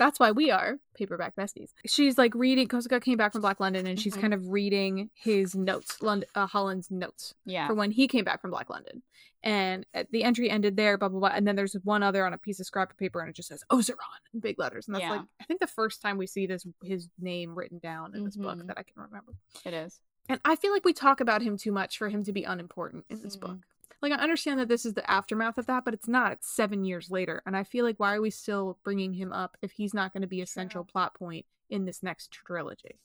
[0.00, 1.74] That's why we are paperback besties.
[1.84, 2.66] She's like reading.
[2.68, 4.20] Kosika came back from Black London, and she's Mhm.
[4.22, 7.34] kind of reading his notes, Lond- uh, Holland's notes.
[7.44, 7.66] Yeah.
[7.68, 9.02] for when he came back from Black London.
[9.42, 11.28] And uh, the entry ended there, blah blah blah.
[11.34, 13.48] And then there's one other on a piece of scrap of paper, and it just
[13.48, 13.96] says Osaron
[14.32, 14.88] in big letters.
[14.88, 15.10] And that's Yeah.
[15.12, 18.36] like I think the first time we see this his name written down in this
[18.36, 18.68] book Mhm.
[18.68, 19.34] that I can remember.
[19.66, 20.00] It is.
[20.30, 23.04] And I feel like we talk about him too much for him to be unimportant
[23.10, 23.40] in this Mhm.
[23.40, 23.58] book.
[24.02, 26.32] Like I understand that this is the aftermath of that, but it's not.
[26.32, 29.56] It's seven years later, and I feel like why are we still bringing him up
[29.62, 32.98] if he's not going to be a central plot point in this next trilogy?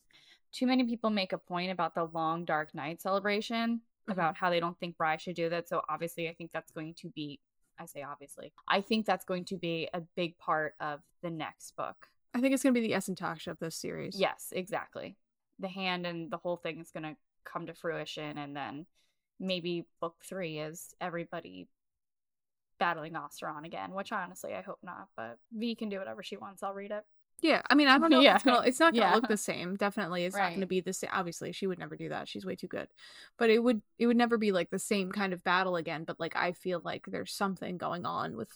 [0.54, 4.12] Too many people make a point about the long Dark Night celebration, Mhm.
[4.14, 5.68] about how they don't think Bry should do that.
[5.68, 7.40] So obviously, I think that's going to be.
[7.78, 8.54] I say obviously.
[8.70, 12.08] I think that's going to be a big part of the next book.
[12.34, 14.18] I think it's going to be the Essen Tasch of this series.
[14.18, 15.18] Yes, exactly.
[15.60, 18.86] The hand and the whole thing is going to come to fruition, and then
[19.40, 21.68] maybe book three is everybody
[22.80, 25.08] battling Osaron again, which honestly I hope not.
[25.16, 26.64] But V can do whatever she wants.
[26.64, 27.04] I'll read it.
[27.42, 28.22] Yeah, I mean, I don't know.
[28.22, 28.32] Yeah.
[28.32, 29.16] If it's, gonna, it's not gonna Yeah.
[29.16, 29.76] look the same.
[29.76, 31.10] Definitely, it's not gonna be the same.
[31.14, 32.28] Obviously, she would never do that.
[32.28, 32.88] She's way too good.
[33.38, 36.04] But it would, it would never be like the same kind of battle again.
[36.06, 38.50] But like, I feel like there's something going on with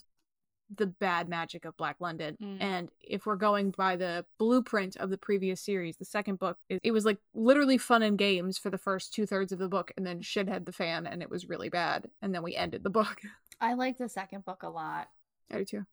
[0.76, 2.38] the bad magic of Black London.
[2.42, 2.58] Mm.
[2.60, 6.80] And if we're going by the blueprint of the previous series, the second book, it,
[6.84, 9.92] it was like literally fun and games for the first two thirds of the book,
[9.98, 12.10] and then shit had the fan, and it was really bad.
[12.22, 13.20] And then we ended the book.
[13.62, 15.10] I like the second book a lot.
[15.52, 15.86] I do too.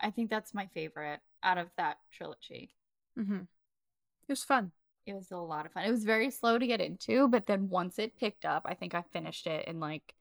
[0.00, 2.74] I think that's my favorite out of that trilogy.
[3.18, 3.42] Mm-hmm.
[3.42, 4.72] It was fun.
[5.06, 5.84] It was a lot of fun.
[5.84, 8.94] It was very slow to get into, but then once it picked up, I think
[8.94, 10.14] I finished it in like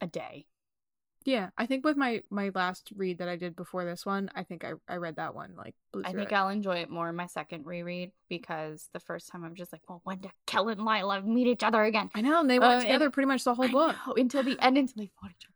[0.00, 0.46] a day.
[1.26, 4.42] Yeah, I think with my my last read that I did before this one, I
[4.42, 6.34] think I I read that one like I think it.
[6.34, 9.82] I'll enjoy it more in my second reread because the first time I'm just like,
[9.88, 12.08] well, when do Kell and Lila meet each other again?
[12.14, 13.96] I know, and they were Uh, together pretty much the whole I book.
[14.06, 15.54] know, until the end, until they fought each other.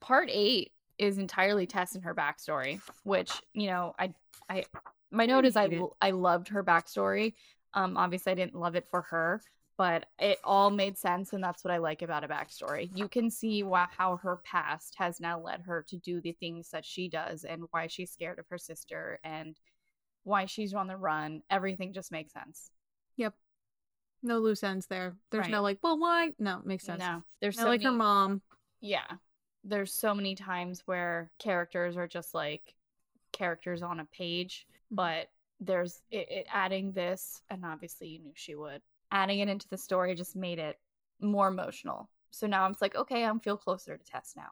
[0.00, 4.12] Part eight is entirely Tes and her backstory, which you know, I,
[4.48, 4.64] I,
[5.10, 5.82] my note is I, it.
[6.00, 7.34] I loved her backstory.
[7.74, 9.40] Um, obviously, I didn't love it for her,
[9.78, 12.90] but it all made sense, and that's what I like about a backstory.
[12.94, 16.70] You can see why, how her past has now led her to do the things
[16.70, 19.56] that she does, and why she's scared of her sister, and
[20.24, 21.42] why she's on the run.
[21.50, 22.70] Everything just makes sense.
[23.16, 23.34] Yep.
[24.22, 25.14] No loose ends there.
[25.30, 26.32] There's no like, well, why?
[26.38, 27.00] No, makes sense.
[27.00, 28.42] No, there's I so like her mom.
[28.80, 29.06] yeah
[29.68, 32.74] there's so many times where characters are just like
[33.32, 34.96] characters on a page Mhm.
[34.96, 38.80] but there's it, it adding this and obviously you knew she would
[39.12, 40.78] adding it into the story just made it
[41.20, 44.48] more emotional so now i'm just like okay i'm feel closer to tes now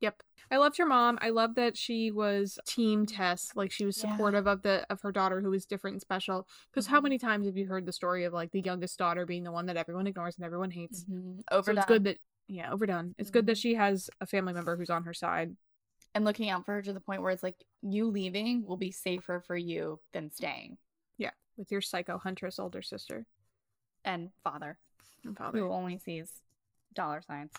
[0.00, 0.22] Yep.
[0.50, 1.18] I loved her mom.
[1.22, 3.52] I love that she was team Tes.
[3.54, 4.10] Like she was Yeah.
[4.10, 6.46] supportive of the of her daughter who was different and special.
[6.70, 7.04] Because how Mhm.
[7.04, 9.64] many times have you heard the story of like the youngest daughter being the one
[9.66, 11.04] that everyone ignores and everyone hates?
[11.04, 11.40] mm-hmm.
[11.64, 12.18] So it's good that
[12.48, 13.14] yeah, overdone.
[13.16, 13.60] It's good that Mhm.
[13.62, 15.56] she has a family member who's on her side.
[16.14, 18.90] and looking out for her to the point where it's like you leaving will be
[18.92, 20.76] safer for you than staying Yeah,
[21.56, 23.26] with your psycho huntress older sister
[24.04, 24.78] and father
[25.24, 25.58] and father.
[25.58, 26.30] who only sees
[26.94, 27.52] dollar signs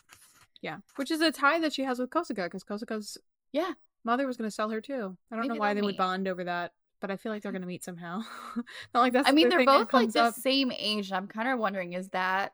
[0.61, 3.17] Yeah, which is a tie that she has with Kosika because Kosika's
[3.51, 5.17] yeah mother was going to sell her too.
[5.31, 7.61] I don't know why they would bond over that, but I feel like they're going
[7.63, 8.21] to meet somehow.
[8.93, 9.27] Not like that's.
[9.27, 10.35] I mean, the they're both like the up.
[10.35, 11.11] same age.
[11.11, 12.53] I'm kind of wondering, is that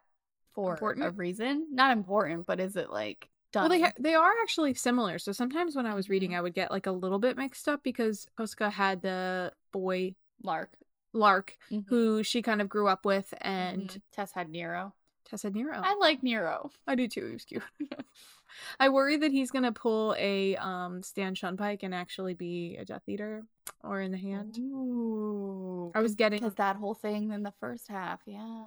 [0.53, 1.67] for a reason?
[1.71, 3.63] Not important, but is it like done?
[3.63, 5.19] Well, they ha- they are actually similar.
[5.19, 6.37] So sometimes when I was reading, Mhm.
[6.37, 10.71] I would get like a little bit mixed up because Kosika had the boy Lark,
[11.13, 11.87] Lark, Mhm.
[11.87, 14.01] who she kind of grew up with, and Mhm.
[14.11, 14.93] Tes had Nero.
[15.25, 15.79] Tes had Nero.
[15.83, 16.71] I like Nero.
[16.87, 17.25] I do too.
[17.27, 17.63] He was cute.
[18.79, 23.07] I worry that he's gonna pull a um Stan Shunpike and actually be a Death
[23.07, 23.45] Eater
[23.83, 24.57] or in the hand.
[24.59, 28.65] Ooh, I was getting because that whole thing in the first half, yeah,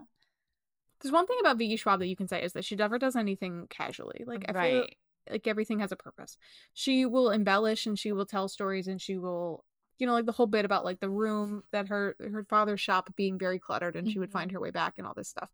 [1.00, 1.76] there's one thing about V.E.
[1.76, 4.24] Schwab that you can say is that she never does anything casually.
[4.26, 4.86] Like I feel
[5.30, 6.38] like everything has a purpose.
[6.72, 9.64] She will embellish and she will tell stories and she will
[9.98, 13.14] you know like the whole bit about like the room that her her father's shop
[13.16, 14.32] being very cluttered and she would Mhm.
[14.32, 15.50] find her way back and all this stuff.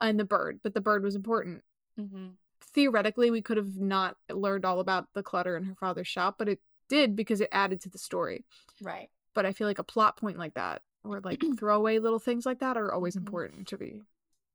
[0.00, 1.64] And the bird, but the bird was important.
[1.96, 2.28] hmm
[2.72, 6.48] theoretically we could have not learned all about the clutter in her father's shop, but
[6.48, 8.44] it did because it added to the story.
[8.82, 9.10] Right.
[9.32, 12.58] But I feel like a plot point like that or like throwaway little things like
[12.58, 13.20] that are always Mhm.
[13.20, 14.02] important to be.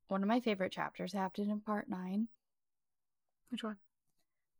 [0.09, 2.27] One of my favorite chapters happened in part nine.
[3.49, 3.77] Which one?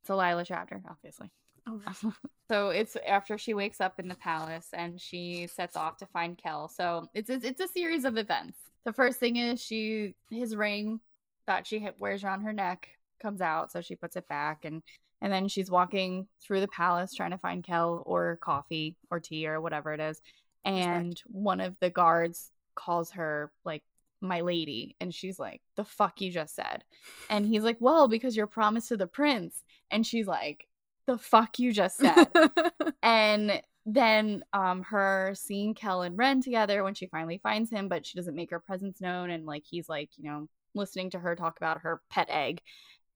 [0.01, 1.31] It's a Lila chapter, obviously.
[1.67, 1.82] Oh,
[2.52, 6.38] So it's after she wakes up in the palace and she sets off to find
[6.38, 6.67] Kell.
[6.67, 8.58] So it's it's, it's a series of events.
[8.86, 10.99] The first thing is she his ring
[11.47, 12.89] that she wears around her neck
[13.21, 14.84] comes out, so she puts it back and
[15.21, 19.47] and then she's walking through the palace trying to find Kell or coffee or tea
[19.47, 20.21] or whatever it is.
[20.65, 23.84] And one of the guards calls her like
[24.21, 26.84] my lady and she's like the fuck you just said
[27.30, 30.65] and he's like well because you're promised to the prince and she's like
[31.07, 32.27] the fuck you just said
[33.03, 38.05] and then um her seeing Kell and Ren together when she finally finds him, but
[38.05, 41.35] she doesn't make her presence known, and like he's like, you know, listening to her
[41.35, 42.61] talk about her pet egg.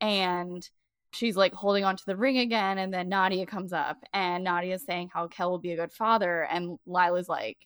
[0.02, 0.67] And
[1.13, 4.86] she's like holding on to the ring again, and then Nadiya comes up and Nadiya's
[4.86, 7.58] saying how Kell will be a good father, and Lila's like,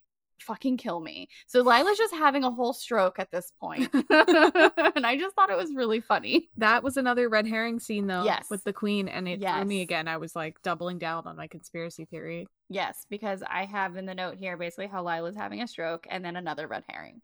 [0.42, 1.28] fucking kill me.
[1.48, 3.90] So Lila's just having a whole stroke at this point.
[3.94, 6.50] and I just thought it was really funny.
[6.58, 8.48] that was another red herring scene though Yes.
[8.50, 10.08] with the queen and it threw me again.
[10.08, 12.48] I was like doubling down on my conspiracy theory.
[12.70, 16.24] Yes, because I have in the note here basically how Lila's having a stroke and
[16.24, 17.22] then another red herring.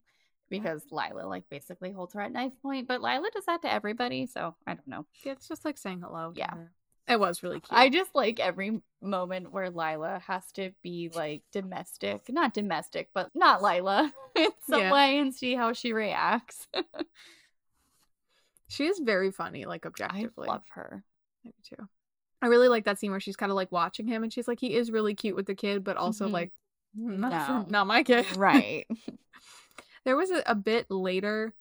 [0.49, 4.25] Because Lila like basically holds her at knife point, but Lila does that to everybody,
[4.27, 5.05] so I don't know.
[5.25, 6.31] Yeah, it's just like saying hello.
[6.35, 6.53] Yeah.
[6.53, 6.71] her.
[7.07, 7.79] It was really cute.
[7.79, 13.29] I just like every moment where Lila has to be like domestic, not domestic, but
[13.33, 14.91] not Lila in some Yeah.
[14.91, 16.67] way and see how she reacts.
[18.67, 20.49] she is very funny, like objectively.
[20.49, 21.03] I love her.
[21.45, 21.87] I do too.
[22.41, 24.59] I really like that scene where she's kind of like watching him and she's like,
[24.59, 26.31] he is really cute with the kid, but also Mhm.
[26.33, 26.51] like,
[26.93, 27.39] not, No.
[27.65, 28.25] for, not my kid.
[28.35, 28.85] Right.
[30.05, 31.53] There was a, a bit later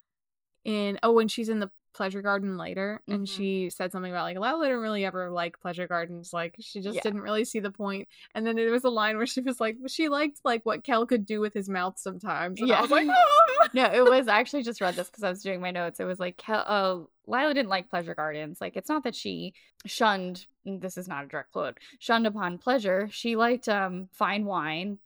[0.64, 3.28] in, oh, when she's in the pleasure garden later and Mhm.
[3.36, 6.30] she said something about like, Lila didn't really ever like pleasure gardens.
[6.30, 7.00] Like, she just Yeah.
[7.00, 8.06] didn't really see the point.
[8.34, 11.06] And then there was a line where she was like, she liked like what Kell
[11.06, 12.60] could do with his mouth sometimes.
[12.60, 12.82] And I Yeah.
[12.82, 13.68] was like, oh.
[13.72, 15.98] no, it was I actually just read this because I was doing my notes.
[15.98, 18.60] It was like, Kell- oh, Lila didn't like pleasure gardens.
[18.60, 19.54] Like, it's not that she
[19.86, 20.46] shunned.
[20.66, 21.78] This is not a direct quote.
[21.98, 23.08] Shunned upon pleasure.
[23.10, 24.98] She liked um fine wine,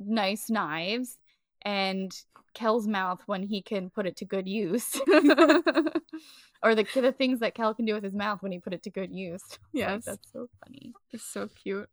[0.00, 1.16] nice knives,
[1.62, 2.12] and
[2.54, 5.00] Kell's mouth when he can put it to good use.
[6.62, 8.82] or the the things that Kell can do with his mouth when he put it
[8.84, 9.42] to good use.
[9.74, 10.04] Like, Yes.
[10.04, 10.92] that's so funny.
[11.12, 11.88] It's so cute.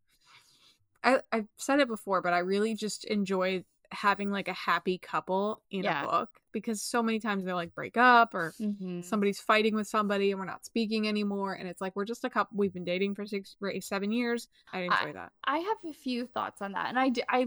[1.04, 5.62] I I've said it before, but I really just enjoy having like a happy couple
[5.71, 6.04] in Yeah.
[6.04, 9.02] a book because so many times they're like break up or Mm-hmm.
[9.02, 12.30] somebody's fighting with somebody and we're not speaking anymore and it's like we're just a
[12.30, 14.48] couple we've been dating for six or eight, seven years.
[14.71, 15.32] I enjoy that.
[15.43, 17.45] I have a few thoughts on that, and I I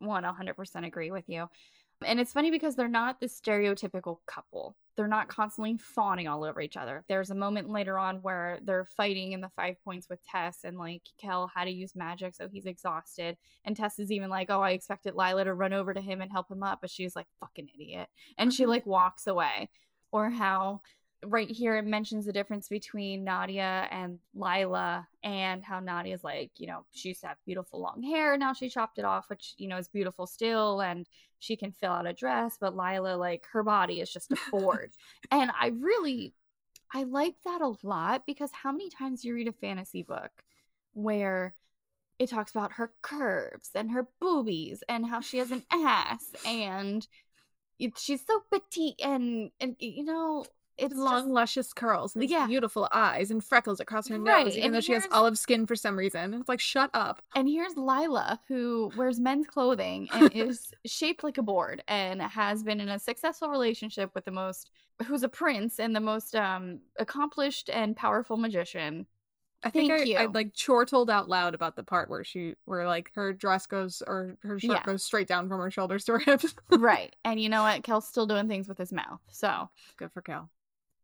[0.00, 1.48] want 100% agree with you.
[2.04, 4.76] And it's funny because they're not the stereotypical couple.
[4.96, 7.04] They're not constantly fawning all over each other.
[7.08, 10.78] There's a moment later on where they're fighting in the five points with Tes, and
[10.78, 13.36] like Kell had to use magic, so he's exhausted.
[13.64, 16.30] And Tes is even like, "Oh, I expected Lila to run over to him and
[16.30, 18.68] help him up," but she's like, "Fucking idiot," and she Mhm.
[18.68, 19.68] like walks away.
[20.12, 20.82] Or how
[21.26, 26.66] right here it mentions the difference between Nadiya and Lila and how Nadiya's like, you
[26.66, 29.68] know, she used to have beautiful long hair, now she chopped it off, which, you
[29.68, 31.06] know, is beautiful still, and
[31.38, 34.92] she can fill out a dress, but Lila, like, her body is just a Ford.
[35.30, 36.34] and I really
[36.92, 40.30] I like that a lot because how many times do you read a fantasy book
[40.92, 41.56] where
[42.20, 47.06] it talks about her curves and her boobies and how she has an ass and
[47.80, 50.44] it, she's so petite and and you know
[50.78, 52.46] it's long, just- luscious curls and these Yeah.
[52.46, 55.66] beautiful eyes and freckles across her Right, nose, even and though she has olive skin
[55.66, 56.34] for some reason.
[56.34, 57.22] It's like, shut up.
[57.36, 62.62] And here's Lila, who wears men's clothing and is shaped like a board and has
[62.62, 64.70] been in a successful relationship with the most,
[65.06, 69.06] who's a prince and the most um accomplished and powerful magician.
[69.66, 72.86] I think Thank I, I like chortled out loud about the part where she, where
[72.86, 74.82] like her dress goes or her shirt Yeah.
[74.84, 76.54] goes straight down from her shoulders to her hips.
[76.70, 77.16] right.
[77.24, 77.82] And you know what?
[77.82, 79.20] Kell's still doing things with his mouth.
[79.30, 80.50] So Good for Kell.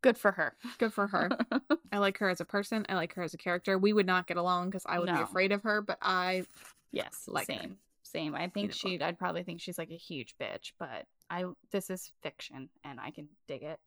[0.02, 0.56] Good for her.
[0.78, 1.30] Good for her.
[1.92, 2.86] I like her as a person.
[2.88, 3.78] I like her as a character.
[3.78, 6.44] We would not get along because I would be afraid of her, but I
[6.92, 7.24] yes.
[7.28, 7.54] Like her.
[7.54, 7.76] same.
[8.02, 8.34] Same.
[8.34, 12.12] I think she I'd probably think she's like a huge bitch, but I this is
[12.22, 13.78] fiction and I can dig it.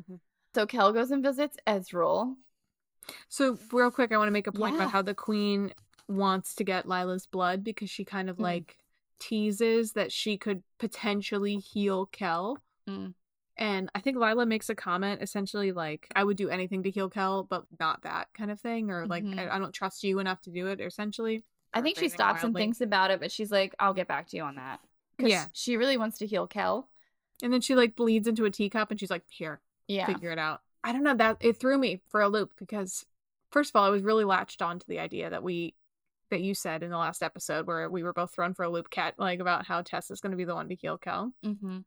[0.00, 0.20] Mhm.
[0.54, 2.34] So Kell goes and visits Ezreal.
[3.28, 4.82] So real quick, I want to make a point Yeah.
[4.82, 5.72] about how the queen
[6.08, 8.42] wants to get Lila's blood because she kind of Mm.
[8.42, 8.78] like
[9.18, 12.58] teases that she could potentially heal Kell.
[12.88, 13.14] Mm.
[13.58, 17.08] And I think Lila makes a comment essentially like, I would do anything to heal
[17.08, 18.90] Kell, but not that kind of thing.
[18.90, 19.38] Or like, Mhm.
[19.38, 21.42] I, I don't trust you enough to do it, essentially.
[21.72, 24.36] I think she stops and thinks about it, but she's like, I'll get back to
[24.36, 24.80] you on that.
[25.18, 25.46] Yeah.
[25.52, 26.88] She really wants to heal Kell.
[27.42, 30.06] And then she like bleeds into a teacup and she's like, here, Yeah.
[30.06, 30.62] figure it out.
[30.84, 33.04] I don't know that it threw me for a loop because
[33.50, 35.74] first of all, I was really latched on to the idea that we
[36.30, 38.90] that you said in the last episode where we were both thrown for a loop
[38.90, 41.32] cat like about how Tes is going to be the one to heal Kell.
[41.42, 41.78] hmm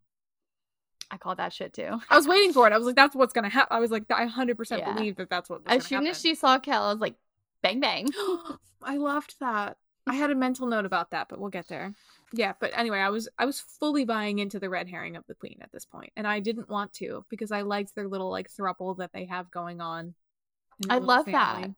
[1.12, 2.00] I call that shit too.
[2.10, 2.74] I was waiting for it.
[2.74, 3.76] I was like, that's what's going to happen.
[3.76, 6.36] I was like, I 100% believe that that's what was As gonna soon as she
[6.36, 7.16] saw Kell, I was like,
[7.62, 8.08] bang, bang.
[8.84, 9.78] I loved that.
[10.08, 11.94] I had a mental note about that, but we'll get there.
[12.32, 15.34] Yeah, but anyway, I was I was fully buying into the red herring of the
[15.34, 18.50] queen at this point, and I didn't want to because I liked their little like
[18.52, 20.14] thruple that they have going on.
[20.90, 21.56] I love that.
[21.56, 21.76] family.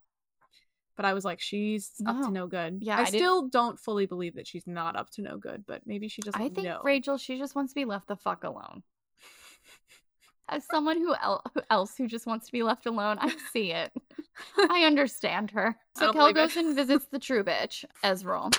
[0.97, 2.79] But I was like, she's up to no good.
[2.81, 5.81] Yeah, I, I still don't fully believe that she's not up to no good, but
[5.85, 6.81] maybe she doesn't I think know.
[6.83, 8.83] Rachel, she just wants to be left the fuck alone.
[10.51, 13.71] As someone who, el- who else who just wants to be left alone, I see
[13.71, 13.91] it.
[14.69, 15.77] I understand her.
[15.97, 16.55] So Kell believe it.
[16.57, 18.53] and visits the true bitch, Ezreal.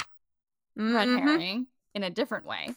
[0.77, 1.19] red Mhm.
[1.21, 2.71] herring in a different way.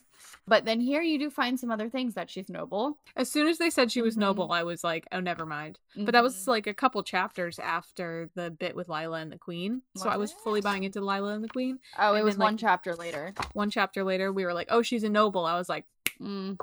[0.46, 2.98] But then here you do find some other things that she's noble.
[3.16, 4.20] As soon as they said she was Mhm.
[4.20, 5.78] noble, I was like, oh, never mind.
[5.96, 6.48] But that was Mhm.
[6.48, 9.80] like a couple chapters after the bit with Lila and the Queen.
[9.96, 11.78] So I was fully buying into Lila and the Queen.
[11.98, 13.32] oh, it was then, like- one chapter later.
[13.54, 15.46] One chapter later, we were like, oh, she's a noble.
[15.46, 15.86] I was like,
[16.20, 16.58] Mm,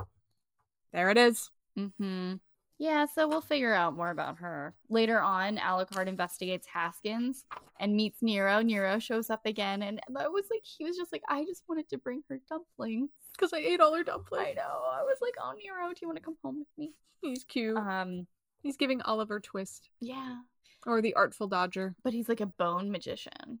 [0.92, 1.50] there it is.
[1.76, 2.34] hmm
[2.78, 5.58] Yeah, so we'll figure out more about her later on.
[5.58, 7.44] Alucard investigates Haskins
[7.78, 8.62] and meets Nero.
[8.62, 11.88] Nero shows up again, and I was like, he was just like, I just wanted
[11.90, 13.10] to bring her dumplings.
[13.32, 14.46] Because I ate all her dumplings.
[14.48, 14.62] I know.
[14.92, 16.92] I was like, oh, Nero, do you want to come home with me?
[17.22, 17.76] He's cute.
[17.76, 18.26] Um,
[18.62, 19.90] He's giving Oliver Twist.
[20.00, 20.38] yeah,
[20.86, 21.94] Or the Artful Dodger.
[22.02, 23.60] but he's like a bone magician.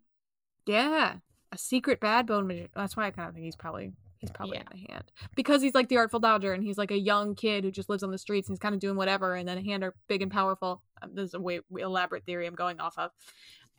[0.66, 1.16] Yeah.
[1.52, 2.70] A secret bad bone magician.
[2.74, 4.62] That's why I kind of think he's probably he's probably Yeah.
[4.72, 5.12] in the hand.
[5.36, 8.02] Because he's like the Artful Dodger and he's like a young kid who just lives
[8.02, 10.22] on the streets and he's kind of doing whatever and then a hand are big
[10.22, 10.82] and powerful.
[11.02, 13.10] Um, this is a way elaborate theory I'm going off of.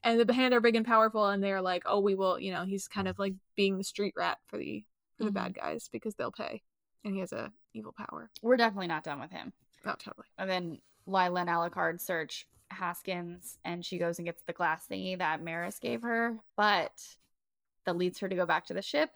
[0.03, 2.63] and the hand are big and powerful, and they're like, oh, we will, you know,
[2.63, 4.85] he's kind of like being the street rat for the
[5.17, 5.33] for the Mhm.
[5.33, 6.61] bad guys because they'll pay,
[7.03, 8.29] and he has a evil power.
[8.43, 9.51] We're definitely not done with him.
[9.83, 10.27] Oh, totally.
[10.37, 15.17] And then Lila and Alucard search Haskins, and she goes and gets the glass thingy
[15.17, 17.17] that Maris gave her, but
[17.85, 19.09] that leads her to go back to the ship.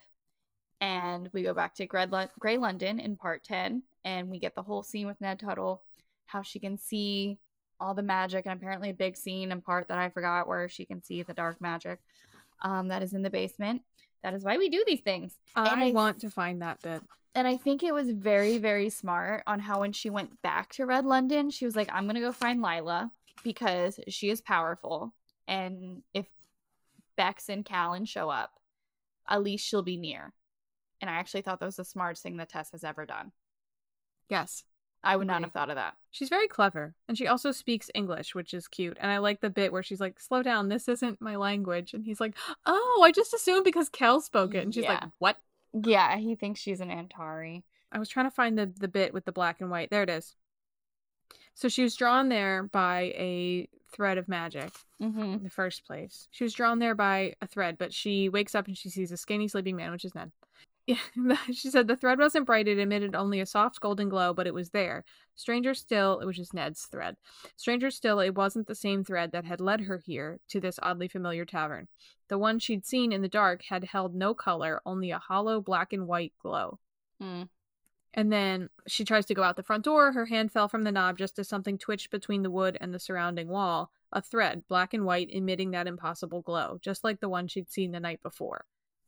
[0.80, 2.06] And we go back to Grey,
[2.38, 5.82] Grey London in part 10, and we get the whole scene with Ned Tuttle,
[6.26, 7.38] how she can see
[7.78, 10.84] all the magic, and apparently a big scene in part that I forgot where she
[10.84, 11.98] can see the dark magic
[12.62, 13.82] um, that is in the basement.
[14.22, 15.34] That is why we do these things.
[15.54, 17.02] I I- want to find that bit.
[17.34, 20.84] And I think it was very, very smart on how when she went back to
[20.84, 23.12] Red London, she was like, I'm going to go find Lila
[23.44, 25.14] because she is powerful.
[25.46, 26.26] And if
[27.16, 28.50] Bex and Calin show up,
[29.28, 30.32] at least she'll be near.
[31.00, 33.32] And I actually thought that was the smartest thing that Tes has ever done.
[34.28, 34.64] Yes.
[35.02, 35.96] I would not have thought of that.
[36.10, 38.98] She's very clever, and she also speaks English, which is cute.
[39.00, 42.04] And I like the bit where she's like, "Slow down, this isn't my language," and
[42.04, 42.36] he's like,
[42.66, 45.38] "Oh, I just assumed because Kell spoke it," and she's like, "What?"
[45.72, 47.62] Yeah, he thinks she's an Antari.
[47.90, 49.88] I was trying to find the the bit with the black and white.
[49.88, 50.36] There it is.
[51.54, 54.70] So she was drawn there by a thread of magic
[55.00, 55.22] Mm-hmm.
[55.22, 56.28] in the first place.
[56.30, 59.16] She was drawn there by a thread, but she wakes up and she sees a
[59.16, 60.30] skinny sleeping man, which is Ned.
[60.90, 64.48] Yeah, she said the thread wasn't bright; it emitted only a soft golden glow, but
[64.48, 65.04] it was there.
[65.36, 67.16] Stranger still, it was just Ned's thread.
[67.54, 71.06] Stranger still, it wasn't the same thread that had led her here to this oddly
[71.06, 71.86] familiar tavern.
[72.28, 75.92] The one she'd seen in the dark had held no color, only a hollow black
[75.92, 76.80] and white glow.
[77.22, 77.48] Mm.
[78.12, 80.10] And then she tries to go out the front door.
[80.10, 82.98] Her hand fell from the knob just as something twitched between the wood and the
[82.98, 83.92] surrounding wall.
[84.10, 87.92] A thread, black and white, emitting that impossible glow, just like the one she'd seen
[87.92, 88.64] the night before.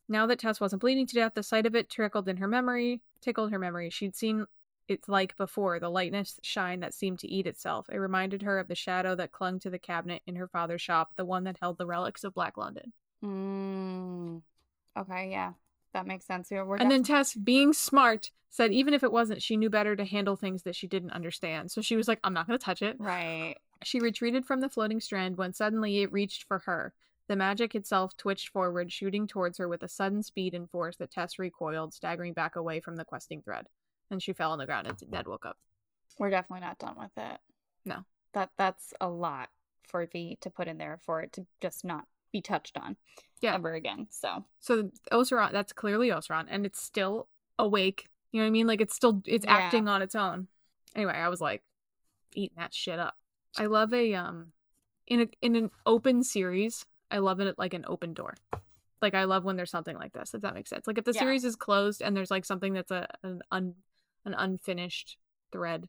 [0.09, 3.01] Now that Tes wasn't bleeding to death, the sight of it trickled in her memory,
[3.21, 3.91] tickled her memory.
[3.91, 4.47] She'd seen
[4.89, 7.89] it like before, the lightness shine that seemed to eat itself.
[7.91, 11.13] It reminded her of the shadow that clung to the cabinet in her father's shop,
[11.17, 12.93] the one that held the relics of Black London.
[13.25, 14.43] Mm.
[14.97, 15.53] Okay, yeah.
[15.93, 16.51] That makes sense.
[16.51, 19.95] We're, we're And then Tes, being smart, said even if it wasn't, she knew better
[19.95, 21.71] to handle things that she didn't understand.
[21.71, 22.97] So she was like, I'm not going to touch it.
[22.99, 23.57] right.
[23.85, 26.93] She retreated from the floating strand when suddenly it reached for her.
[27.29, 31.11] The magic itself twitched forward, shooting towards her with a sudden speed and force that
[31.13, 33.69] Tes recoiled, staggering back away from the questing thread.
[34.11, 35.57] And she fell on the ground and Ned woke up.
[36.19, 37.39] We're definitely not done with it.
[37.85, 38.05] No.
[38.35, 39.49] That that's a lot
[39.87, 42.97] for V to put in there for it to just not be touched on
[43.41, 43.55] Yeah.
[43.55, 44.09] ever again.
[44.11, 48.09] So So Osaron, that's clearly Osaron, and it's still awake.
[48.33, 48.67] You know what I mean?
[48.67, 49.57] Like it's still it's Yeah.
[49.57, 50.49] acting on its own.
[50.95, 51.63] Anyway, I was like
[52.35, 53.17] eating that shit up.
[53.57, 54.53] I love a um
[55.07, 56.85] in a in an open series.
[57.13, 58.35] I love it like an open door.
[59.01, 60.33] Like I love when there's something like this.
[60.35, 60.87] If that makes sense.
[60.87, 61.21] Like if the Yeah.
[61.21, 63.75] series is closed and there's like something that's a an un
[64.25, 65.19] an unfinished
[65.51, 65.89] thread,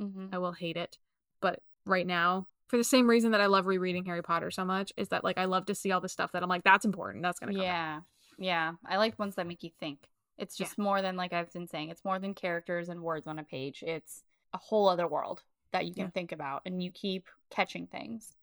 [0.00, 0.30] mhm.
[0.32, 0.98] I will hate it.
[1.40, 4.92] But right now, for the same reason that I love rereading Harry Potter so much,
[4.96, 7.22] is that like I love to see all the stuff that I'm like that's important.
[7.22, 7.60] That's gonna come.
[7.60, 8.00] out." yeah,
[8.38, 8.72] yeah.
[8.86, 10.08] I like ones that make you think.
[10.38, 10.66] It's Yeah.
[10.66, 11.90] just more than like I've been saying.
[11.90, 13.82] It's more than characters and words on a page.
[13.86, 16.10] It's a whole other world that you can Yeah.
[16.10, 18.34] think about, and you keep catching things.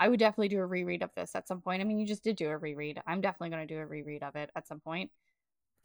[0.00, 1.80] I would definitely do a reread of this at some point.
[1.80, 3.00] I mean, you just did do a reread.
[3.06, 5.12] I'm definitely going to do a reread of it at some point.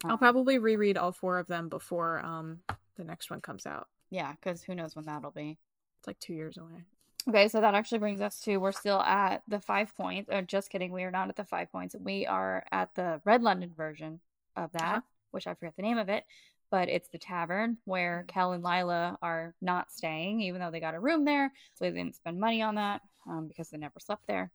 [0.04, 2.60] I'll Um, probably reread all four of them before um
[2.96, 3.88] the next one comes out.
[4.10, 5.58] Yeah, because who knows when that'll be.
[5.98, 6.84] It's like two years away.
[7.28, 10.30] Okay, so that actually brings us to we're still at the five points.
[10.32, 11.96] Or just kidding, we are not at the five points.
[11.98, 14.20] We are at the Red London version
[14.54, 15.00] of that, Uh-huh.
[15.32, 16.24] which I forget the name of it,
[16.70, 20.94] but it's the tavern where Kell and Lila are not staying, even though they got
[20.94, 21.52] a room there.
[21.74, 24.50] So they didn't spend money on that um, because they never slept there.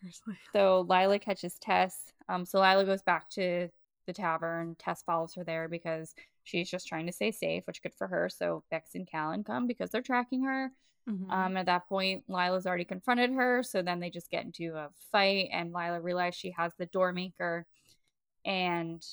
[0.00, 0.34] Seriously.
[0.52, 2.12] So Lila catches Tes.
[2.28, 3.68] Um, so Lila goes back to
[4.06, 4.76] the tavern.
[4.78, 6.14] Tes follows her there because
[6.44, 8.28] she's just trying to stay safe, which good for her.
[8.28, 10.72] So Bex and Calin come because they're tracking her.
[11.08, 11.30] Mhm.
[11.30, 14.90] Um, at that point, Lila's already confronted her, so then they just get into a
[15.10, 17.66] fight, and Lila realizes she has the door maker,
[18.44, 19.04] and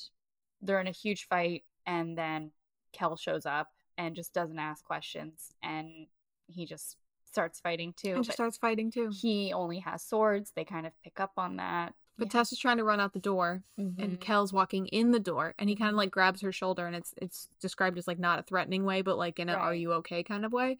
[0.60, 2.52] they're in a huge fight, and then
[2.92, 6.06] Kell shows up and just doesn't ask questions, and
[6.46, 6.96] he just
[7.28, 8.14] starts fighting too.
[8.14, 9.10] and she starts fighting too.
[9.12, 10.52] he only has swords.
[10.56, 11.94] They kind of pick up on that.
[12.16, 14.20] But Tes is trying to run out the door, and Mhm.
[14.20, 15.98] Kell's walking in the door, and he kind of Mhm.
[15.98, 19.16] like grabs her shoulder, and it's it's described as like not a threatening way, but
[19.16, 20.78] like in a "Are you okay?" kind of way.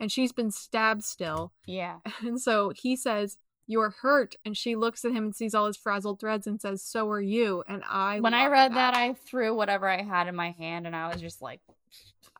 [0.00, 3.38] And she's been stabbed still, yeah, and so he says,
[3.68, 6.82] "You're hurt," and she looks at him and sees all his frazzled threads and says,
[6.82, 10.34] "So are you." And I when I read that, I threw whatever I had in
[10.34, 11.60] my hand, and I was just like,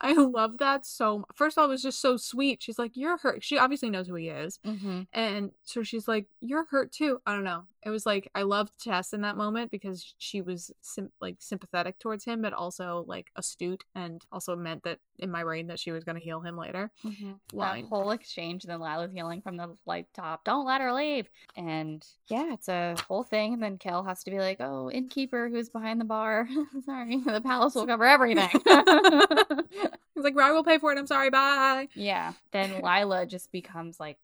[0.00, 1.24] I love that so.
[1.34, 2.62] First of all, it was just so sweet.
[2.62, 5.02] She's like, "You're hurt." She obviously knows who he is, mm-hmm.
[5.12, 7.64] and so she's like, "You're hurt too." I don't know.
[7.84, 11.98] It was like I loved Tes in that moment because she was sim- like sympathetic
[11.98, 15.90] towards him, but also like astute, and also meant that in my brain that she
[15.92, 16.90] was going to heal him later.
[17.04, 17.38] Mhm.
[17.52, 21.28] That whole exchange, and then Lila's yelling from the light top, "Don't let her leave!"
[21.56, 23.54] And yeah, it's a whole thing.
[23.54, 26.48] And then Kell has to be like, "Oh, innkeeper, who's behind the bar?
[26.84, 28.50] Sorry, the palace will cover everything."
[30.14, 30.98] He's like, "Rhy will pay for it.
[30.98, 31.30] I'm sorry.
[31.30, 32.32] Bye." yeah.
[32.52, 34.18] Then Lila just becomes like,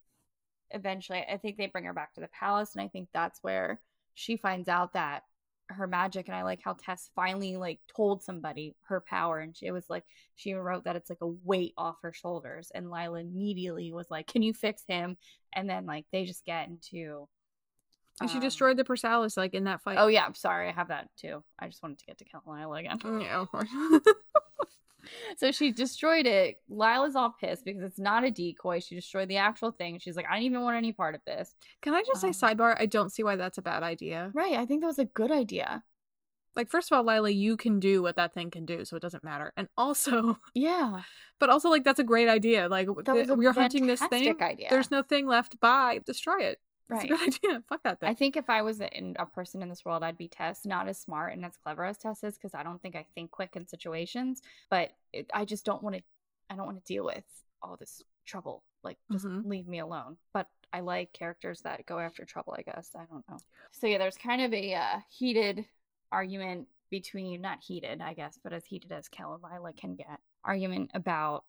[0.71, 3.81] eventually, I think they bring her back to the palace, and I think that's where
[4.15, 5.23] she finds out that
[5.69, 9.67] her magic and I like how Tes finally like told somebody her power and she,
[9.67, 10.05] it was like
[10.37, 14.27] she wrote that it's like a weight off her shoulders and Lila immediately was like
[14.27, 15.17] can you fix him
[15.53, 17.29] and then like they just get into
[18.21, 19.97] And she um, destroyed the Persalis like in that fight.
[19.99, 21.43] Oh yeah, I'm sorry, I have that too.
[21.59, 22.99] I just wanted to get to and Lila again.
[23.21, 23.69] yeah, of course.
[25.37, 26.57] So she destroyed it.
[26.69, 28.81] Lila's all pissed because it's not a decoy.
[28.81, 29.99] She destroyed the actual thing.
[29.99, 31.55] She's like, I don't even want any part of this.
[31.83, 32.77] Can I just say Um, sidebar?
[32.79, 34.31] I don't see why that's a bad idea.
[34.35, 34.55] Right.
[34.57, 35.83] I think that was a good idea.
[36.55, 39.03] Like, first of all, Lila, you can do what that thing can do, so it
[39.03, 39.53] doesn't matter.
[39.59, 41.03] And also, Yeah.
[41.39, 42.67] but also, like, that's a great idea.
[42.67, 44.41] Like, That th- was a we're hunting this thing.
[44.43, 44.69] idea.
[44.71, 46.01] There's no thing left by.
[46.07, 46.59] Destroy it.
[46.89, 47.09] Right.
[47.09, 47.63] good idea.
[47.69, 48.09] Fuck that thing.
[48.09, 50.89] I think if I was in a person in this world, I'd be Tes, not
[50.89, 53.57] as smart and as clever as Tes is, because I don't think I think quick
[53.57, 54.41] in situations.
[54.71, 56.03] But it, I just don't want to.
[56.49, 57.25] I don't want to deal with
[57.63, 58.63] all this trouble.
[58.85, 59.45] Like, just Mhm.
[59.45, 60.17] leave me alone.
[60.33, 62.55] But I like characters that go after trouble.
[62.57, 63.39] I guess I don't know.
[63.73, 65.65] So yeah, there's kind of a uh, heated
[66.13, 70.21] argument between not heated, I guess, but as heated as Kell and Lila can get.
[70.45, 71.45] Argument about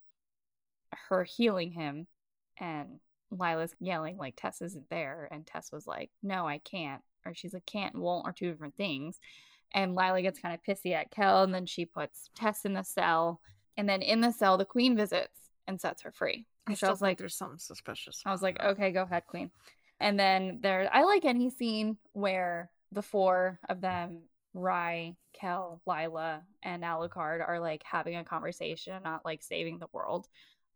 [1.09, 2.07] her healing him
[2.59, 2.99] and
[3.31, 7.53] Lila's yelling like Tes isn't there, and Tes was like, "No, I can't," or she's
[7.53, 9.19] like, "Can't and won't" are two different things.
[9.73, 12.83] And Lila gets kind of pissy at Kell, and then she puts Tes in the
[12.83, 13.41] cell,
[13.75, 16.45] and then in the cell, the Queen visits and sets her free.
[16.67, 18.21] I still I was like, there's something suspicious.
[18.25, 18.67] I was like, that.
[18.71, 19.51] okay, go ahead, Queen.
[19.99, 24.21] And then there, I like any scene where the four of them,
[24.53, 30.27] Rhy, Kell, Lila, and Alucard, are like having a conversation, not like saving the world.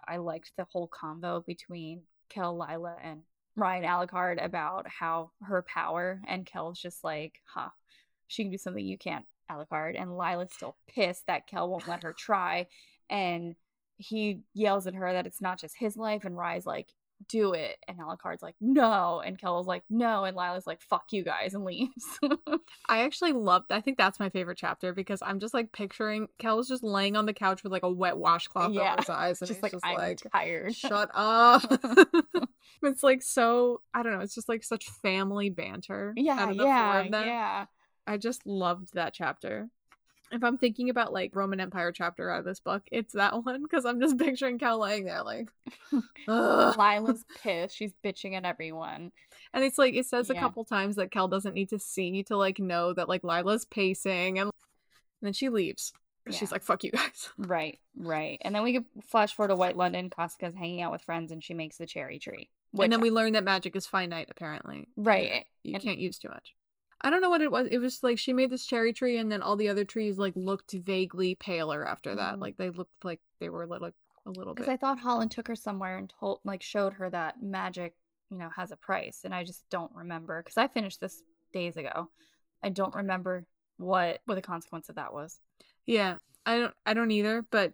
[0.07, 2.01] I liked the whole convo between
[2.31, 3.21] Kell, Lila, and
[3.55, 7.69] Ryan Alucard about how her power, and Kell's just like, huh,
[8.27, 10.01] she can do something you can't, Alucard.
[10.01, 12.67] And Lila's still pissed that Kell won't let her try.
[13.09, 13.55] And
[13.97, 16.87] he yells at her that it's not just his life, and Rhy's like,
[17.27, 17.77] do it.
[17.87, 19.21] And Alucard's like, no.
[19.25, 20.23] And Kell's like, no.
[20.23, 22.19] And Lila's like, fuck you guys, and leaves.
[22.89, 23.71] I actually loved.
[23.71, 27.25] I think that's my favorite chapter because I'm just like picturing Kell's just laying on
[27.25, 28.93] the couch with like a wet washcloth Yeah.
[28.93, 30.75] over his eyes, and just like, just I'm like, tired.
[30.75, 31.63] "Shut up."
[32.83, 33.81] it's like so.
[33.93, 34.19] I don't know.
[34.21, 36.13] It's just like such family banter.
[36.15, 37.65] yeah, out of the four yeah, yeah.
[38.07, 39.69] I just loved that chapter.
[40.31, 43.61] If I'm thinking about like Roman Empire chapter out of this book, it's that one
[43.63, 45.49] because I'm just picturing Kell laying there like,
[46.27, 47.75] Lila's pissed.
[47.75, 49.11] She's bitching at everyone.
[49.53, 52.37] and it's like it says a couple times that Kell doesn't need to see to
[52.37, 54.51] like know that like Lila's pacing, and, and
[55.21, 55.91] then she leaves.
[56.25, 58.37] 'cause She's like, "Fuck you guys." Right, right.
[58.41, 60.09] And then we could flash forward to White London.
[60.09, 62.49] Kosika's hanging out with friends, and she makes the cherry tree.
[62.71, 64.27] Which, and then we learn that magic is finite.
[64.29, 65.45] Apparently, right.
[65.63, 66.53] you and- can't use too much.
[67.03, 67.67] I don't know what it was.
[67.71, 70.35] It was like she made this cherry tree, and then all the other trees like
[70.35, 72.35] looked vaguely paler after that.
[72.35, 72.41] Mhm.
[72.41, 73.91] Like they looked like they were a little,
[74.25, 74.69] a little Because.
[74.69, 77.95] I thought Holland took her somewhere and told, like, showed her that magic,
[78.29, 80.41] you know, has a price, and I just don't remember.
[80.43, 81.23] Because I finished this
[81.53, 82.09] days ago.
[82.63, 83.45] I don't remember
[83.77, 85.39] what what the consequence of that was.
[85.85, 87.73] Yeah, I don't I don't either, but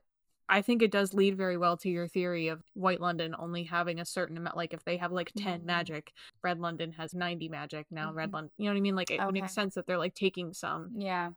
[0.50, 4.00] I think it does lead very well to your theory of White London only having
[4.00, 5.66] a certain amount like if they have like 10 Mhm.
[5.66, 7.86] magic, Red London has 90 magic.
[7.92, 8.34] Now Red Mhm.
[8.34, 8.96] London, you know what I mean?
[8.96, 9.32] Like it Okay.
[9.42, 11.32] makes sense that they're like taking some, Yeah.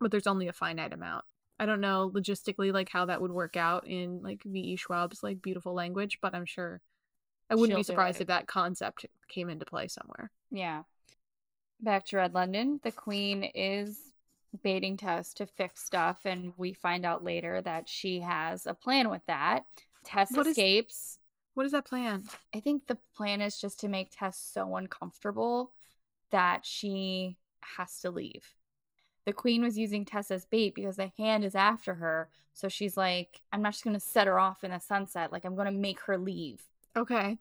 [0.00, 1.24] but there's only a finite amount.
[1.58, 5.42] I don't know logistically like how that would work out in like VE Schwab's like
[5.42, 6.80] beautiful language, but I'm sure
[7.50, 10.30] I wouldn't She'll be surprised if that concept came into play somewhere.
[10.50, 10.84] Yeah.
[11.80, 14.13] Back to Red London, the queen is
[14.62, 19.10] baiting Tes to fix stuff, and we find out later that she has a plan
[19.10, 19.64] with that.
[20.04, 21.18] Tes What is- escapes.
[21.54, 22.24] What is that plan?
[22.52, 25.72] I think the plan is just to make Tes so uncomfortable
[26.30, 27.36] that she
[27.76, 28.54] has to leave.
[29.24, 32.28] The queen was using Tes as bait because the hand is after her.
[32.54, 35.32] So she's like, I'm not just going to set her off in the sunset.
[35.32, 36.60] Like, I'm going to make her leave.
[36.96, 37.38] Okay.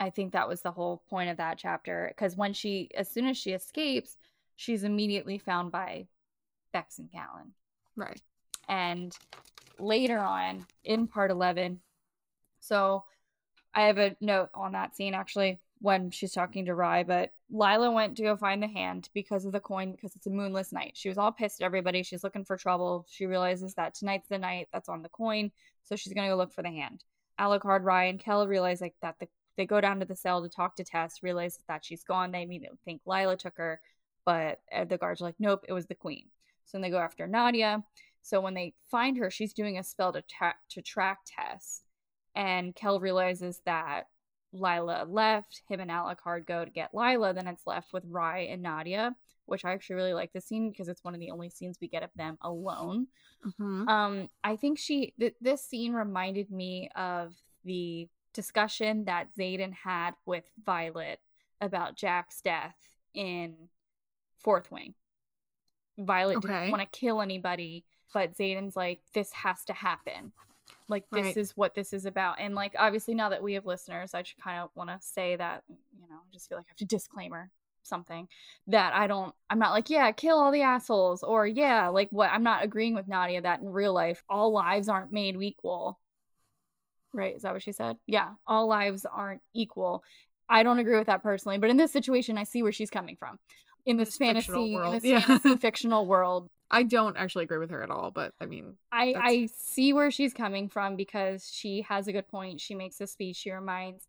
[0.00, 2.06] I think that was the whole point of that chapter.
[2.08, 4.16] Because when she, as soon as she escapes,
[4.58, 6.08] she's immediately found by
[6.72, 7.52] Bex and Calin.
[7.96, 8.20] Right.
[8.68, 9.16] And
[9.78, 11.78] later on in part 11,
[12.58, 13.04] so
[13.72, 17.92] I have a note on that scene actually when she's talking to Rhy, but Lila
[17.92, 20.92] went to go find the hand because of the coin because it's a moonless night.
[20.96, 22.02] She was all pissed at everybody.
[22.02, 23.06] She's looking for trouble.
[23.08, 25.52] She realizes that tonight's the night that's on the coin,
[25.84, 27.04] so she's going to go look for the hand.
[27.38, 30.48] Alucard, Rhy, and Kell realize like that the They go down to the cell to
[30.48, 32.32] talk to Tes, realize that she's gone.
[32.32, 33.80] They immediately think Lila took her,
[34.24, 36.26] but uh, the guards are like, nope, it was the queen.
[36.64, 37.82] So then they go after Nadiya.
[38.22, 41.82] So when they find her, she's doing a spell to, tra- to track Tes.
[42.34, 44.04] And Kell realizes that
[44.52, 45.62] Lila left.
[45.68, 47.32] Him and Alucard go to get Lila.
[47.32, 49.14] Then it's left with Rhy and Nadiya,
[49.46, 51.88] which I actually really like the scene because it's one of the only scenes we
[51.88, 53.06] get of them alone.
[53.46, 53.88] Mhm.
[53.88, 60.12] Um, I think she th- this scene reminded me of the discussion that Xaden had
[60.26, 61.20] with Violet
[61.60, 62.76] about Jack's death
[63.14, 63.68] in
[64.38, 64.94] Fourth Wing.
[65.98, 66.48] Violet Okay.
[66.48, 67.84] didn't want to kill anybody,
[68.14, 70.32] but Xaden's like, this has to happen.
[70.86, 71.36] Like this Right.
[71.36, 72.38] is what this is about.
[72.38, 75.36] And like obviously now that we have listeners, I just kind of want to say
[75.36, 77.50] that, you know, I just feel like I have to disclaimer
[77.82, 78.28] something
[78.66, 82.30] that I don't I'm not like, yeah, kill all the assholes or yeah, like what
[82.30, 85.98] I'm not agreeing with Nadiya that in real life all lives aren't made equal.
[87.12, 87.34] Right?
[87.36, 87.96] Is that what she said?
[88.06, 90.04] Yeah, all lives aren't equal.
[90.48, 93.16] I don't agree with that personally, but in this situation I see where she's coming
[93.16, 93.38] from.
[93.88, 95.20] In this, fantasy, in world, this yeah.
[95.26, 99.12] fantasy fictional world, I don't actually agree with her at all, but I mean, I,
[99.14, 102.60] That's- I see where she's coming from because she has a good point.
[102.60, 103.36] She makes a speech.
[103.36, 104.06] She reminds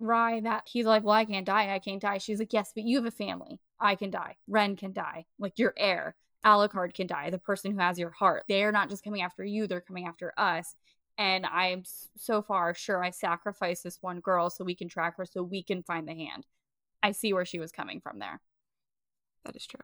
[0.00, 1.72] Rhy that he's like, Well, I can't die.
[1.72, 2.18] I can't die.
[2.18, 3.60] She's like, Yes, but you have a family.
[3.78, 4.36] I can die.
[4.48, 5.26] Ren can die.
[5.38, 6.16] Like your heir.
[6.44, 7.30] Alucard can die.
[7.30, 8.44] The person who has your heart.
[8.48, 10.74] They're not just coming after you, they're coming after us.
[11.16, 11.84] And I'm
[12.16, 15.62] so far sure I sacrificed this one girl so we can track her so we
[15.62, 16.44] can find the hand.
[17.02, 18.40] I see where she was coming from there.
[19.44, 19.80] That is true.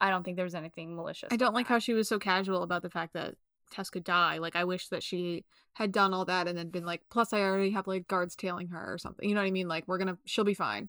[0.00, 1.28] I don't think there was anything malicious.
[1.32, 1.74] I don't like that.
[1.74, 3.34] how she was so casual about the fact that
[3.70, 4.38] Tes could die.
[4.38, 5.44] Like, I wish that she
[5.74, 8.68] had done all that and then been like, plus, I already have like guards tailing
[8.68, 9.28] her or something.
[9.28, 9.68] You know what I mean?
[9.68, 10.88] Like, we're gonna, she'll be fine.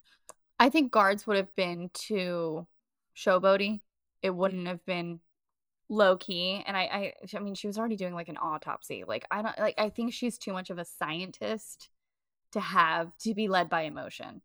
[0.59, 2.67] I think guards would have been too
[3.15, 3.81] showboaty.
[4.21, 5.19] It wouldn't have been
[5.89, 6.63] low key.
[6.65, 9.03] And I, I, I mean, she was already doing like an autopsy.
[9.07, 9.75] Like I don't like.
[9.77, 11.89] I think she's too much of a scientist
[12.51, 14.41] to have to be led by emotion.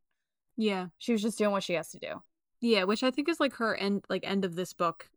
[0.57, 0.87] Yeah.
[0.99, 2.23] She was just doing what she has to do.
[2.65, 5.11] Yeah, which I think is like her end, like end of this book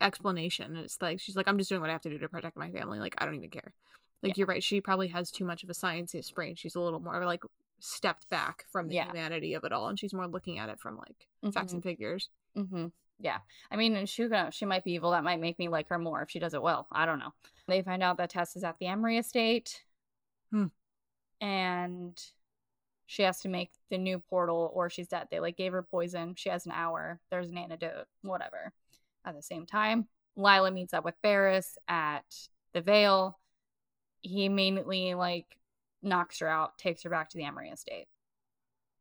[0.00, 0.76] explanation.
[0.76, 2.70] It's like she's like, I'm just doing what I have to do to protect my
[2.70, 2.98] family.
[2.98, 3.74] Like I don't even care.
[4.22, 4.34] Like Yeah.
[4.38, 4.62] you're right.
[4.62, 6.54] She probably has too much of a scientist brain.
[6.54, 7.42] She's a little more like
[7.80, 9.04] stepped back from the Yeah.
[9.06, 12.30] humanity of it all, and she's more looking at it from like facts and figures.
[12.56, 12.86] Mm-hmm.
[13.18, 13.38] Yeah.
[13.70, 15.10] I mean, and she she might be evil.
[15.10, 16.86] That might make me like her more if she does it well.
[16.90, 17.34] I don't know.
[17.68, 19.84] They find out that Tes is at the Emery estate.
[20.50, 20.66] Hmm.
[21.42, 22.18] And
[23.10, 25.26] she has to make the new portal or she's dead.
[25.32, 26.36] They like gave her poison.
[26.36, 27.18] She has an hour.
[27.28, 28.72] There's an antidote, whatever.
[29.24, 30.06] At the same time,
[30.36, 32.22] Lila meets up with Berras at
[32.72, 33.36] the Veil.
[34.20, 35.46] He immediately like
[36.00, 38.06] knocks her out, takes her back to the Emery estate.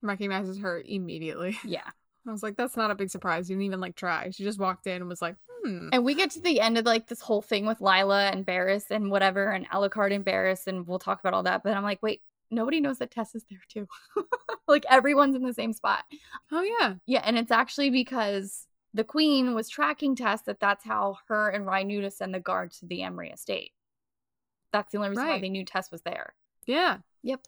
[0.02, 1.60] Recognizes her immediately.
[1.64, 1.88] Yeah.
[2.28, 3.48] I was like, that's not a big surprise.
[3.48, 4.32] You didn't even like try.
[4.32, 5.90] She just walked in and was like, hmm.
[5.94, 8.90] And we get to the end of like this whole thing with Lila and Berras
[8.90, 11.64] and whatever, and Alucard and Berras, and we'll talk about all that.
[11.64, 12.22] But I'm like, wait,
[12.52, 13.88] nobody knows that Tes is there too.
[14.68, 16.04] like everyone's in the same spot.
[16.52, 16.96] Oh yeah.
[17.06, 21.66] Yeah, and it's actually because the Queen was tracking Tes that that's how her and
[21.66, 23.72] Rhy knew to send the guard to the Emery estate.
[24.72, 26.34] That's the only reason why they knew Tes was there.
[26.66, 26.98] Yeah.
[27.24, 27.42] Yep.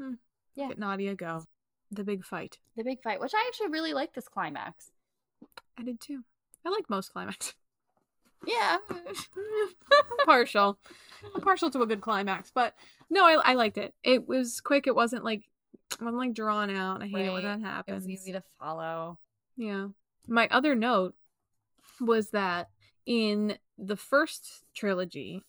[0.00, 0.14] Hmm.
[0.54, 0.68] Yeah.
[0.68, 1.44] Get Nadiya go.
[1.90, 2.58] The big fight.
[2.76, 4.90] The big fight, which I actually really like this climax.
[5.78, 6.24] I did too.
[6.64, 7.54] I like most climax.
[8.46, 8.78] Yeah.
[8.90, 8.96] I'm
[10.26, 10.78] partial.
[11.34, 12.74] I'm partial to a good climax, but
[13.10, 13.94] no, I, I liked it.
[14.02, 14.86] It was quick.
[14.86, 15.44] It wasn't like
[15.92, 17.02] it wasn't like drawn out.
[17.02, 17.60] I hate it when Right.
[17.60, 17.94] that it happens.
[18.04, 19.18] was easy to follow.
[19.56, 19.88] Yeah.
[20.26, 21.14] My other note
[22.00, 22.70] was that
[23.06, 25.42] in the first trilogy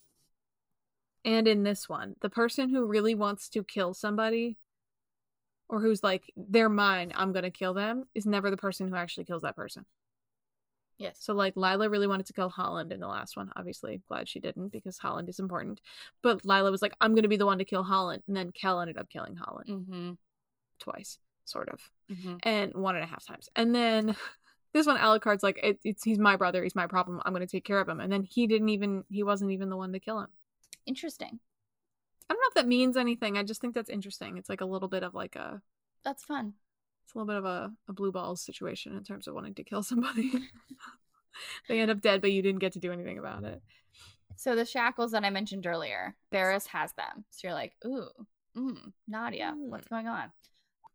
[1.26, 4.58] and in this one, the person who really wants to kill somebody
[5.70, 8.96] or who's like, they're mine, I'm going to kill them, is never the person who
[8.96, 9.86] actually kills that person.
[10.98, 11.18] Yes.
[11.20, 13.52] So, like, Lila really wanted to kill Holland in the last one.
[13.56, 15.82] Obviously, glad she didn't because Holland is important.
[16.22, 18.24] But Lila was like, I'm going to be the one to kill Holland.
[18.28, 20.12] And then Kell ended up killing Holland Mm-hmm.
[20.80, 21.80] twice, sort of
[22.12, 22.36] Mm-hmm.
[22.44, 23.50] and one and a half times.
[23.56, 24.16] And then
[24.74, 27.22] this one, Alucard's like, it, it's he's my brother, he's my problem.
[27.26, 28.00] I'm gonna take care of him.
[28.00, 30.30] And then he didn't even he wasn't even the one to kill him.
[30.86, 31.40] Interesting.
[32.30, 33.38] I don't know if that means anything.
[33.38, 34.38] I just think that's interesting.
[34.38, 35.62] It's like a little bit of like a
[36.04, 36.54] That's fun.
[37.04, 39.64] It's a little bit of a, a blue balls situation in terms of wanting to
[39.64, 40.32] kill somebody.
[41.68, 43.62] they end up dead, but you didn't get to do anything about it.
[44.36, 47.26] So the shackles that I mentioned earlier, Berras has them.
[47.30, 48.08] So you're like, ooh,
[48.58, 50.32] mm, Nadiya, what's going on?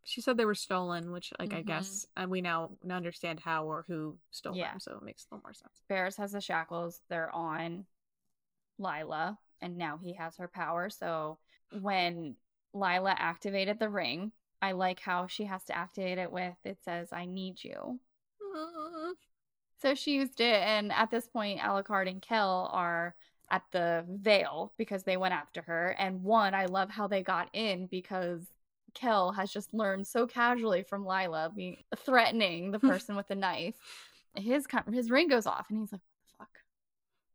[0.04, 1.66] She said they were stolen, which like I Mhm.
[1.66, 4.70] guess and we now understand how or who stole Yeah.
[4.70, 5.82] them, so it makes a little more sense.
[5.88, 7.02] Berras has the shackles.
[7.08, 7.86] They're on
[8.78, 10.88] Lila, and now he has her power.
[10.88, 11.38] So
[11.80, 12.36] when
[12.72, 17.12] Lila activated the ring, I like how she has to activate it with it says,
[17.12, 18.00] I need you.
[19.80, 23.14] So she used it, and at this point, Alucard and Kell are
[23.50, 25.94] at the veil because they went after her.
[25.98, 28.42] And one, I love how they got in because
[28.94, 33.76] Kell has just learned so casually from Lila being threatening the person with the knife.
[34.34, 36.58] His his ring goes off and he's like, "What the fuck?"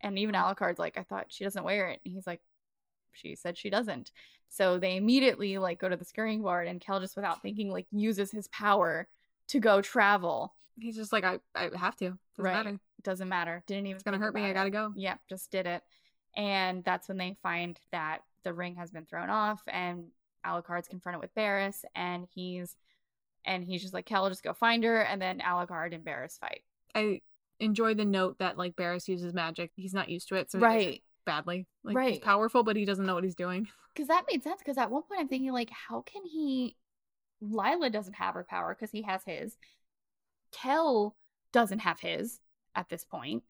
[0.02, 2.42] And even Alucard's like, "I thought she doesn't wear it." And he's like,
[3.14, 4.12] "She said she doesn't."
[4.50, 7.88] So they immediately like go to the skirting board and Kell just without thinking like
[7.92, 9.08] uses his power
[9.48, 10.54] to go travel.
[10.80, 12.06] He's just like, I, I have to.
[12.06, 12.54] Doesn't right.
[12.54, 12.80] matter.
[13.04, 13.64] Doesn't matter.
[13.68, 14.42] Didn't even It's gonna hurt me.
[14.42, 14.94] about I gotta go.
[14.96, 15.82] Yep, just did it.
[16.36, 20.06] And that's when they find that the ring has been thrown off and
[20.46, 22.76] Alucard's confronted with Berras and he's
[23.46, 26.62] and he's just like, Kell, just go find her, and then Alucard and Berras fight.
[26.96, 27.20] I
[27.60, 29.72] enjoy the note that like Berras uses magic.
[29.76, 31.04] He's not used to it, so it Right.
[31.26, 31.68] Badly.
[31.84, 32.14] Like Right.
[32.14, 33.68] he's powerful, but he doesn't know what he's doing.
[33.94, 34.58] Because that made sense.
[34.58, 36.76] Because at one point I'm thinking, like, how can he?
[37.42, 39.56] Lila doesn't have her power because he has his.
[40.52, 41.16] Kell
[41.52, 42.40] doesn't have his
[42.76, 43.44] at this point.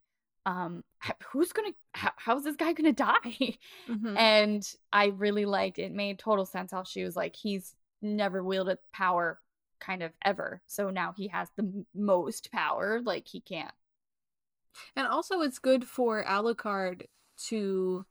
[0.46, 0.84] Um,
[1.32, 1.72] who's gonna?
[1.94, 3.58] How, how's this guy gonna die?
[3.88, 4.18] Mhm.
[4.18, 5.94] and I really liked it.
[5.94, 9.40] Made total sense how she was like, he's never wielded power,
[9.80, 10.62] kind of ever.
[10.68, 13.00] So now he has the most power.
[13.02, 13.72] Like he can't.
[14.98, 17.04] And also, it's good for Alucard
[17.48, 18.06] to.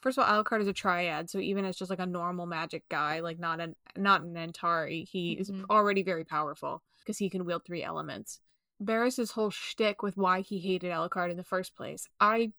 [0.00, 2.88] First of all, Alucard is a triad, so even as just like a normal magic
[2.88, 5.64] guy, like not an not an Antari, he is Mhm.
[5.70, 8.40] already very powerful because he can wield three elements.
[8.80, 12.52] Berras's whole shtick with why he hated Alucard in the first place, I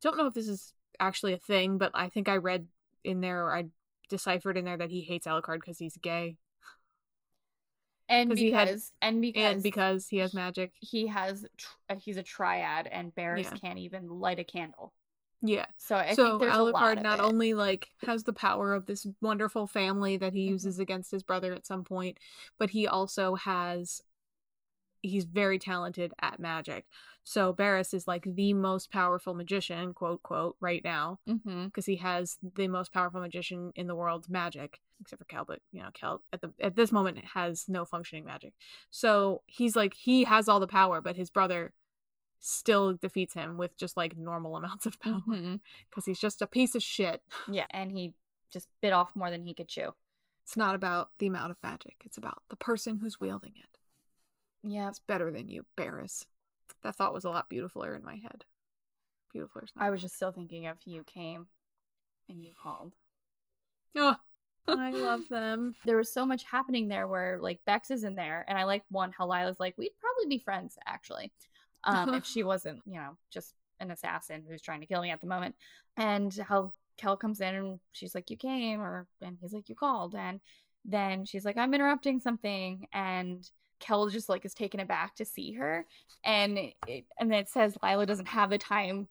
[0.00, 2.66] don't know if this is actually a thing, but I think I read
[3.04, 3.66] in there or I
[4.08, 6.38] deciphered in there that he hates Alucard because he's gay
[8.08, 10.72] And 'Cause because had- and because and because he has magic.
[10.80, 13.56] he has tr- uh, he's a triad and Berras Yeah.
[13.58, 14.92] can't even light a candle.
[15.42, 15.66] Yeah.
[15.76, 18.86] So I so think there's a lot Alucard not only like has the power of
[18.86, 20.50] this wonderful family that he Mhm.
[20.50, 22.18] uses against his brother at some point,
[22.58, 24.02] but he also has
[25.04, 26.86] he's very talented at magic.
[27.24, 32.38] So Berras is like the most powerful magician, quote quote, right now because he has
[32.54, 35.44] the most powerful magician in the world's magic, except for Kell.
[35.44, 38.54] But you know, Kell at the at this moment has no functioning magic.
[38.90, 41.72] So he's like he has all the power, but his brother
[42.42, 45.56] still defeats him with just like normal amounts of power mm-hmm.
[45.88, 47.22] because he's just a piece of shit.
[47.50, 48.14] Yeah, and he
[48.52, 49.94] just bit off more than he could chew.
[50.44, 53.78] It's not about the amount of magic; it's about the person who's wielding it.
[54.62, 56.26] Yeah, It's better than you, Berras.
[56.82, 58.44] That thought was a lot beautifuler in my head.
[59.34, 59.68] Beautifuler.
[59.76, 61.46] I was just still thinking of you came
[62.28, 62.92] and you called.
[63.96, 64.16] Oh,
[64.68, 65.74] I love them.
[65.84, 68.84] There was so much happening there where like Bex is in there, and I like
[68.88, 71.32] one how Lila's like we'd probably be friends actually,
[71.84, 75.20] um, if she wasn't you know just an assassin who's trying to kill me at
[75.20, 75.54] the moment,
[75.96, 79.74] and how Kell comes in and she's like you came or and he's like you
[79.74, 80.40] called and
[80.84, 83.48] then she's like I'm interrupting something and
[83.82, 85.84] Kell just like is taken aback to see her.
[86.24, 89.08] And it, and then it says Lila doesn't have the time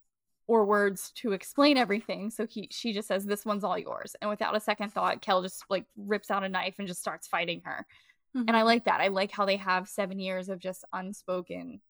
[0.48, 2.30] or words to explain everything.
[2.30, 4.16] So he she just says this one's all yours.
[4.22, 7.28] And without a second thought Kell just like rips out a knife and just starts
[7.28, 7.86] fighting her.
[8.34, 9.02] And I like that.
[9.02, 11.82] I like how they have 7 years of just unspoken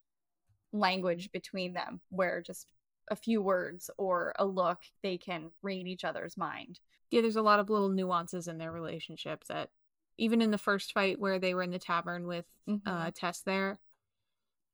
[0.74, 2.72] language between them where just
[3.10, 7.42] a few words or a look they can read each other's mind yeah, there's a
[7.42, 9.70] lot of little nuances in their relationship that
[10.18, 12.46] even in the first fight where they were in the tavern with
[12.86, 13.14] uh Mhm.
[13.14, 13.80] Tes there,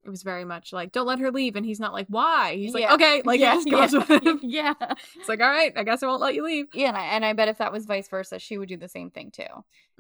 [0.06, 2.56] it was very much like, Don't let her leave and he's not like, Why?
[2.56, 2.93] He's like, Yeah.
[2.93, 4.39] Okay, like yeah, he just goes yeah, with him.
[4.43, 4.74] yeah.
[4.80, 6.68] It's like, all right, I guess I won't let you leave.
[6.74, 8.88] Yeah, and I, and I bet if that was vice versa, she would do the
[8.88, 9.43] same thing too.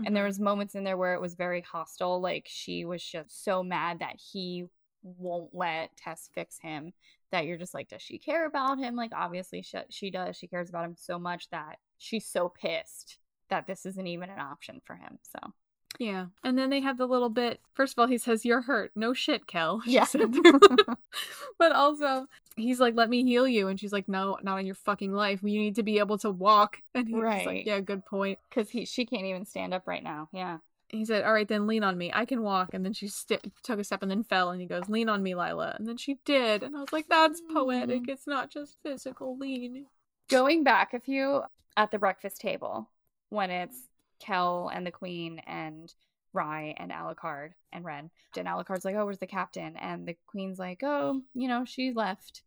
[0.05, 0.27] And there Mhm.
[0.27, 2.21] was moments in there where it was very hostile.
[2.21, 4.65] Like she was just so mad that he
[5.17, 6.93] won't let Tes fix him.
[7.31, 8.95] That you're just like, does she care about him?
[8.95, 10.35] Like obviously she, she does.
[10.37, 13.17] She cares about him so much that she's so pissed
[13.49, 15.19] that this isn't even an option for him.
[15.23, 15.51] So
[15.99, 16.27] Yeah.
[16.43, 17.59] And then they have the little bit.
[17.73, 18.91] First of all, he says, You're hurt.
[18.95, 19.81] No shit, Kell.
[19.85, 20.05] Yeah.
[21.59, 23.67] but also, he's like, Let me heal you.
[23.67, 25.41] And she's like, No, not in your fucking life.
[25.43, 26.77] You need to be able to walk.
[26.95, 27.45] And he's Right.
[27.45, 28.39] like, Yeah, good point.
[28.49, 30.29] because he she can't even stand up right now.
[30.33, 30.57] Yeah.
[30.89, 32.11] He said, "All right, then lean on me.
[32.13, 34.49] I can walk." And then she st- took a step and then fell.
[34.51, 36.63] And he goes, "Lean on me, Lila." And then she did.
[36.63, 38.03] And I was like, "That's poetic.
[38.03, 38.09] Mm.
[38.09, 39.87] It's not just physical lean."
[40.27, 41.43] going back a few
[41.75, 42.89] at the breakfast table
[43.29, 43.77] when it's
[44.19, 45.93] Kell and the Queen and
[46.33, 48.09] Rhy and Alucard and Ren.
[48.35, 51.91] And Alucard's like, "Oh, where's the captain?" And the Queen's like, "Oh, you know, she
[51.91, 52.43] left."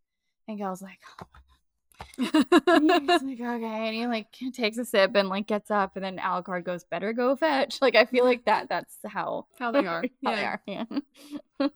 [0.49, 1.29] And Kell's like, and
[2.17, 6.19] he's like, "Okay," and he like takes a sip and like gets up, and then
[6.19, 8.69] Alucard goes, "Better go fetch." Like I feel like that.
[8.69, 10.05] That's how How they are.
[10.25, 10.37] how Yeah.
[10.37, 10.63] they are.
[10.67, 11.69] Yeah.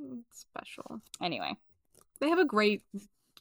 [0.00, 1.00] Mm, special.
[1.20, 1.52] anyway,
[2.20, 2.82] They have a great,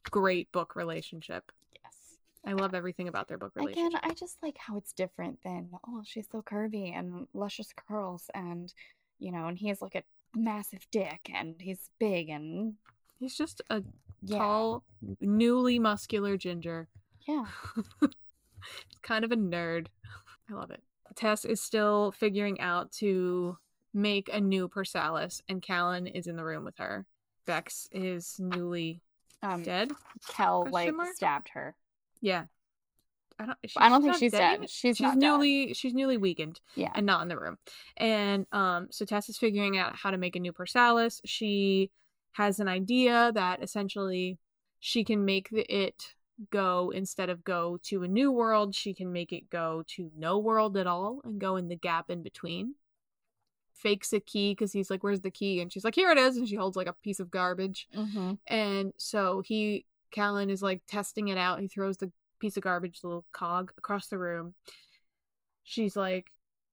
[0.09, 1.51] great book relationship.
[1.84, 2.17] yes.
[2.45, 3.88] I love everything about their book relationship.
[3.89, 8.30] Again, I just like how it's different than oh, she's so curvy and luscious curls,
[8.34, 8.74] and
[9.19, 10.03] you know, and he has like a
[10.36, 12.76] massive dick, and he's big, and
[13.22, 13.84] He's just a
[14.24, 14.39] Yeah.
[14.39, 14.84] tall,
[15.19, 16.88] newly muscular ginger.
[17.28, 17.45] Yeah.
[19.03, 19.88] kind of a nerd.
[20.49, 20.82] I love it.
[21.15, 23.57] Tes is still figuring out to
[23.93, 27.05] make a new Persalis, and Calin is in the room with her.
[27.45, 29.01] Bex is newly
[29.43, 29.91] Um, dead.
[30.30, 31.13] Kell like mark?
[31.15, 31.76] stabbed her.
[32.22, 32.45] Yeah.
[33.39, 33.57] I don't.
[33.78, 34.61] I don't think she's dead.
[34.61, 34.69] yet.
[34.69, 35.28] She's, She's not dead.
[35.28, 35.74] newly.
[35.74, 36.91] She's newly weakened Yeah.
[36.95, 37.57] and not in the room.
[37.97, 41.22] And um, so Tes is figuring out how to make a new Persalis.
[41.26, 41.91] She
[42.34, 44.38] has an idea that essentially
[44.79, 46.15] she can make the, it
[46.49, 50.39] go instead of go to a new world, she can make it go to no
[50.39, 52.75] world at all and go in the gap in between.
[53.73, 56.38] Fakes a key because he's like, "Where's the key?" And she's like, "Here it is."
[56.38, 57.88] And she holds like a piece of garbage.
[57.95, 58.34] Mm-hmm.
[58.47, 61.59] And so he, Calin, is like testing it out.
[61.61, 64.53] He throws the piece of garbage, the little cog, across the room.
[65.63, 66.32] She's like,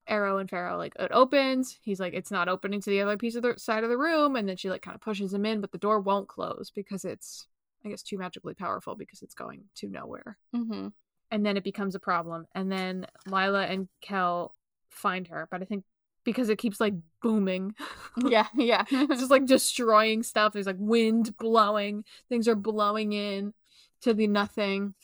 [0.08, 1.78] Arrow and Pharaoh, like, it opens.
[1.82, 4.36] He's like, it's not opening to the other piece of the side of the room.
[4.36, 7.04] And then she, like, kind of pushes him in, but the door won't close because
[7.04, 7.46] it's,
[7.84, 10.38] I guess, too magically powerful because it's going to nowhere.
[10.54, 10.88] Mm-hmm.
[11.30, 12.46] And then it becomes a problem.
[12.54, 14.54] And then Lila and Kel
[14.90, 15.84] find her, but I think
[16.24, 17.74] because it keeps, like, booming.
[18.26, 18.46] Yeah.
[18.56, 18.84] Yeah.
[18.90, 20.52] it's just like destroying stuff.
[20.52, 23.54] There's like wind blowing, things are blowing in
[24.02, 24.94] to the nothing.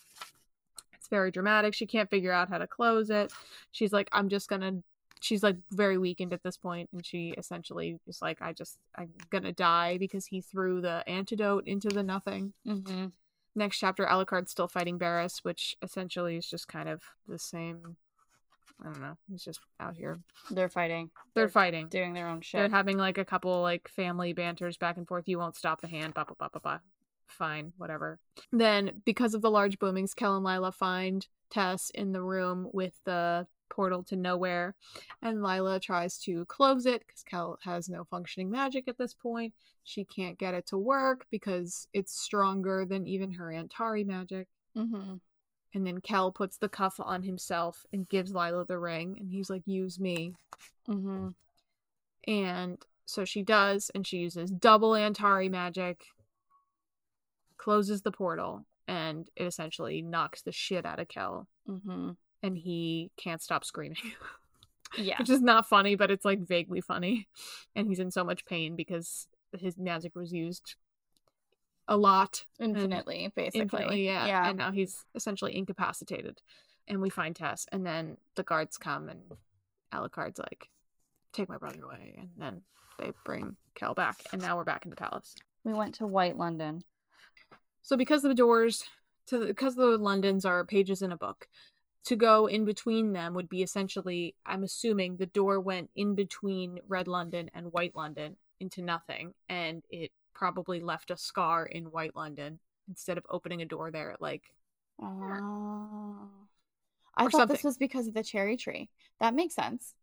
[1.04, 1.74] It's very dramatic.
[1.74, 3.32] She can't figure out how to close it.
[3.72, 4.82] She's like, I'm just gonna.
[5.24, 9.08] She's like very weakened at this point, and she essentially is like, I just, I'm
[9.30, 12.52] gonna die because he threw the antidote into the nothing.
[12.66, 13.06] mm-hmm.
[13.54, 17.96] Next chapter, Alucard's still fighting Berras, which essentially is just kind of the same.
[18.82, 19.16] I don't know.
[19.30, 20.18] He's just out here.
[20.50, 21.10] They're fighting.
[21.32, 21.88] They're fighting.
[21.88, 22.58] doing their own shit.
[22.58, 25.26] They're having like a couple like family banters back and forth.
[25.26, 26.12] You won't stop the hand.
[26.12, 26.78] Blah blah blah blah blah.
[27.28, 28.18] Fine, whatever.
[28.52, 32.92] Then because of the large boomings, Kell and Lila find Tes in the room with
[33.04, 34.74] the portal to nowhere,
[35.22, 39.52] and Lila tries to close it because Kell has no functioning magic at this point.
[39.82, 44.48] She can't get it to work because it's stronger than even her Antari magic.
[44.76, 45.14] mm-hmm.
[45.74, 49.50] And then Kell puts the cuff on himself and gives Lila the ring, and he's
[49.50, 50.34] like, "Use me."
[50.88, 51.30] Mm-hmm.
[52.28, 56.04] And so she does, and she uses double Antari magic,
[57.58, 62.10] closes the portal, and it essentially knocks the shit out of Kell, Mm-hmm.
[62.44, 63.98] And he can't stop screaming.
[64.96, 65.18] Yeah.
[65.18, 67.26] Which is not funny, but it's like vaguely funny.
[67.74, 69.26] And he's in so much pain because
[69.58, 70.76] his magic was used
[71.88, 72.44] a lot.
[72.60, 73.60] Infinitely, basically.
[73.60, 74.26] Infinitely, yeah.
[74.26, 74.48] Yeah.
[74.48, 76.40] And now he's essentially incapacitated.
[76.86, 79.20] And we find Tes, and then the guards come, and
[79.92, 80.68] Alucard's like,
[81.32, 82.14] take my brother away.
[82.18, 82.62] And then
[82.98, 85.34] they bring Kell back, and now we're back in the palace.
[85.64, 86.84] we went to White London.
[87.82, 88.84] So because the doors
[89.28, 91.48] to the, because the Londons are pages in a book,
[92.04, 96.80] to go in between them would be essentially, I'm assuming, the door went in between
[96.88, 102.14] Red London and White London into nothing, and it probably left a scar in White
[102.16, 104.16] London instead of opening a door there.
[104.20, 104.42] Like,
[105.02, 106.28] Oh.
[107.16, 108.88] I thought this was because of the cherry tree.
[109.20, 109.94] That makes sense.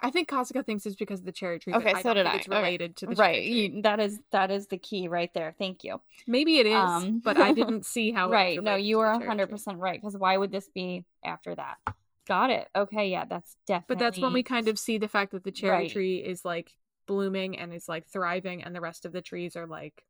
[0.00, 1.72] I think Kosika thinks it's because of the cherry tree.
[1.72, 2.38] Okay, I so did think I.
[2.38, 2.56] It's Okay.
[2.56, 3.34] related to the right.
[3.34, 3.76] cherry tree.
[3.76, 5.54] You, that is that is the key right there.
[5.56, 6.00] Thank you.
[6.26, 8.28] Maybe it is, Um, but I didn't see how.
[8.28, 8.62] it right.
[8.62, 10.00] No, you are hundred percent right.
[10.00, 11.76] Because why would this be after that?
[12.26, 12.68] Got it.
[12.74, 13.08] Okay.
[13.10, 13.24] Yeah.
[13.26, 13.94] That's definitely.
[13.94, 15.90] But that's when we kind of see the fact that the cherry Right.
[15.90, 16.72] tree is like
[17.06, 20.04] blooming and is like thriving, and the rest of the trees are like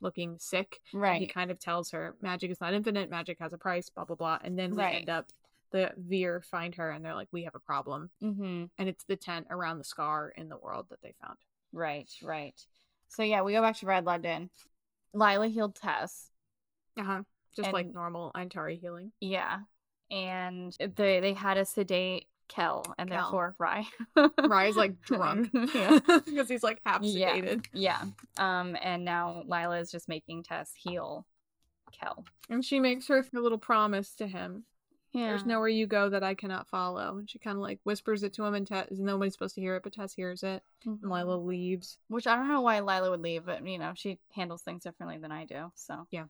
[0.00, 0.80] looking sick.
[0.92, 1.20] And right.
[1.20, 4.16] He kind of tells her magic is not infinite, magic has a price, blah blah
[4.16, 4.38] blah.
[4.44, 4.96] And then we Right.
[4.96, 5.26] end up
[5.70, 8.10] the Vir find her and they're like, We have a problem.
[8.22, 8.64] mm-hmm.
[8.78, 11.38] And it's the tent around the scar in the world that they found.
[11.72, 12.10] Right.
[12.22, 12.58] Right.
[13.08, 14.50] So yeah, we go back to Red London.
[15.14, 16.30] Lila healed Tes.
[16.98, 17.22] Uh-huh.
[17.56, 19.12] Just like normal Antari healing.
[19.20, 19.60] Yeah.
[20.10, 23.18] And they they had a sedate Kell and Kell.
[23.24, 23.86] therefore Rhy.
[24.42, 25.50] Rhy's like drunk.
[25.52, 27.66] because he's like half sedated.
[27.74, 28.02] Yeah.
[28.38, 31.26] Um, and now Lila is just making Tes heal
[31.92, 32.24] Kell.
[32.48, 34.64] And she makes her a little promise to him.
[35.12, 35.28] Yeah.
[35.28, 37.16] There's nowhere you go that I cannot follow.
[37.18, 39.74] And she kind of like whispers it to him, and Tes, nobody's supposed to hear
[39.76, 40.62] it, but Tes hears it.
[40.84, 41.10] And Mhm.
[41.10, 41.96] Lila leaves.
[42.08, 45.18] Which I don't know why Lila would leave, but you know, she handles things differently
[45.18, 45.72] than I do.
[45.74, 46.24] So Yeah.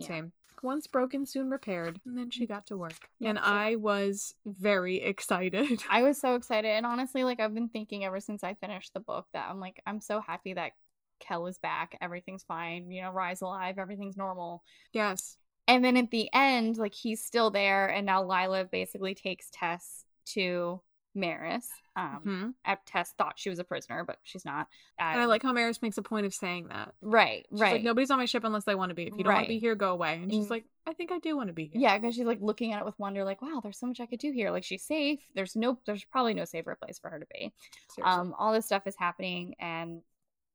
[0.00, 0.32] Same.
[0.62, 2.00] Once broken, soon repaired.
[2.06, 3.08] And then she got to work.
[3.18, 5.82] Yeah, and I was very excited.
[5.90, 6.68] I was so excited.
[6.68, 9.82] And honestly, like I've been thinking ever since I finished the book that I'm like,
[9.86, 10.72] I'm so happy that
[11.20, 11.98] Kell is back.
[12.00, 12.90] Everything's fine.
[12.90, 13.78] You know, Rhy's alive.
[13.78, 14.62] Everything's normal.
[14.92, 15.36] yes.
[15.66, 20.04] And then at the end, like he's still there, and now Lila basically takes Tes
[20.34, 20.82] to
[21.14, 21.68] Maris.
[21.96, 22.54] Um, Mhm.
[22.64, 24.66] uh, Tes thought she was a prisoner, but she's not.
[24.98, 26.94] And I like how Maris makes a point of saying that.
[27.00, 27.72] right, She's right.
[27.74, 29.04] like, nobody's on my ship unless they want to be.
[29.06, 30.14] If you don't want to be here, go away.
[30.22, 30.50] And she's Mm.
[30.50, 31.80] like, I think I do want to be here.
[31.80, 34.06] yeah, because she's like looking at it with wonder, like, wow, there's so much I
[34.06, 34.50] could do here.
[34.50, 35.20] Like she's safe.
[35.34, 37.52] There's no, there's probably no safer place for her to be.
[37.90, 38.02] Seriously.
[38.20, 40.02] Um, all this stuff is happening, and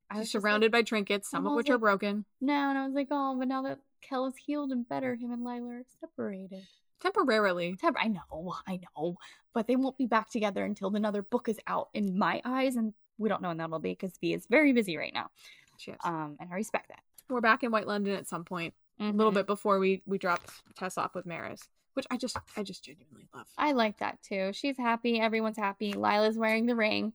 [0.09, 2.25] I She's was just like, surrounded by trinkets, some of which are broken.
[2.41, 5.31] no, and I was like, oh, but now that Kell is healed and better, him
[5.31, 6.63] and Lila are separated.
[7.01, 7.75] Temporarily.
[7.75, 9.17] Temp- I know, I know,
[9.53, 12.93] but they won't be back together until another book is out in my eyes, and
[13.17, 15.29] we don't know when that'll be because V is very busy right now.
[15.77, 15.97] She is.
[16.03, 16.99] Um, and I respect that.
[17.29, 18.73] We're back in White London at some point.
[18.99, 19.35] A little Mhm.
[19.35, 20.41] bit before we we drop
[20.77, 23.47] Tes off with Maris, which I just I just genuinely love.
[23.57, 24.51] I like that too.
[24.51, 25.21] She's happy.
[25.21, 25.93] Everyone's happy.
[25.93, 27.13] Lila's wearing the ring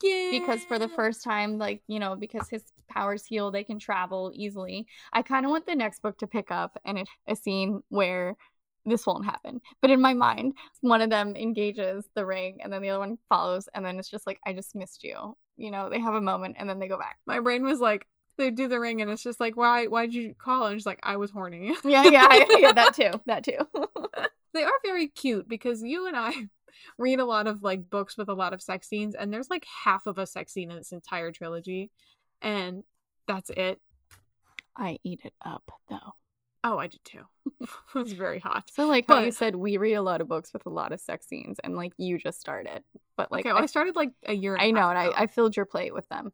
[0.00, 0.28] Yeah.
[0.30, 4.30] because for the first time, like, you know, because his powers heal, they can travel
[4.34, 4.86] easily.
[5.12, 8.36] I kind of want the next book to pick up and it, a scene where
[8.84, 9.60] this won't happen.
[9.80, 13.18] But in my mind, one of them engages the ring and then the other one
[13.28, 13.68] follows.
[13.74, 15.36] And then it's just like, I just missed you.
[15.56, 17.18] You know, they have a moment and then they go back.
[17.26, 18.06] my brain was like
[18.38, 21.00] they do the ring and it's just like why why'd you call and she's like
[21.02, 21.76] I was horny.
[21.84, 23.10] Yeah, yeah, I, yeah, that too.
[23.26, 23.58] That too.
[24.54, 26.32] they are very cute because you and I
[26.98, 29.66] read a lot of like books with a lot of sex scenes and there's like
[29.84, 31.90] half of a sex scene in this entire trilogy
[32.40, 32.82] and
[33.28, 33.80] that's it.
[34.76, 36.14] I eat it up though.
[36.64, 37.22] Oh, I did too.
[37.60, 38.70] it was very hot.
[38.72, 41.00] So like how you said, we read a lot of books with a lot of
[41.00, 42.84] sex scenes, and like you just started,
[43.16, 44.56] but like okay, well, I, I, started like a year.
[44.56, 45.14] I know, and I, ago.
[45.16, 46.32] I filled your plate with them.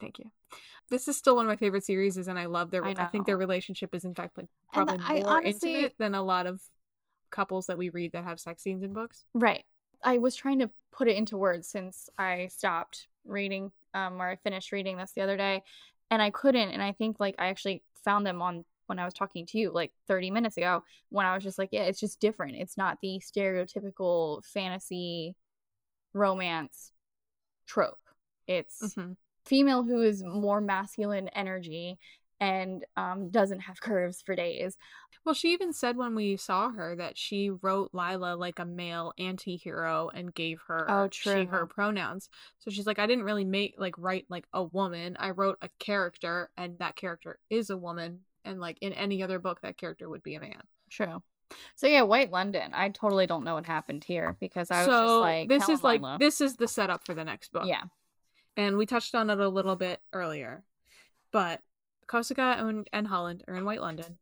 [0.00, 0.30] thank you.
[0.90, 2.84] This is still one of my favorite series, and I love their.
[2.84, 6.22] I I, think their relationship is in fact like probably more honestly- intimate than a
[6.22, 6.60] lot of
[7.30, 9.24] couples that we read that have sex scenes in books.
[9.34, 9.64] Right.
[10.02, 14.36] I was trying to put it into words since I stopped reading, um, or I
[14.36, 15.62] finished reading this the other day,
[16.10, 16.70] and I couldn't.
[16.70, 19.70] And I think like I actually found them on when I was talking to you
[19.70, 22.56] like 30 minutes ago when I was just like, yeah, it's just different.
[22.56, 25.34] It's not the stereotypical fantasy
[26.14, 26.92] romance
[27.66, 27.98] trope.
[28.46, 29.16] It's Mhm.
[29.44, 31.98] female who is more masculine energy
[32.40, 34.76] and um, doesn't have curves for days.
[35.24, 39.12] Well, she even said when we saw her that she wrote Lila like a male
[39.18, 42.28] anti-hero and gave her Oh, she her pronouns.
[42.58, 45.16] So she's like I didn't really make like write like a woman.
[45.18, 49.38] I wrote a character and that character is a woman and like in any other
[49.38, 50.62] book that character would be a man.
[50.90, 51.22] True.
[51.76, 52.72] So yeah, White London.
[52.74, 55.82] I totally don't know what happened here because I was so just like, this is
[55.82, 57.66] like this is the setup for the next book.
[57.66, 57.82] yeah,
[58.56, 60.62] And we touched on it a little bit earlier.
[61.30, 61.60] But
[62.06, 64.18] Kosika and, and Holland are in White London.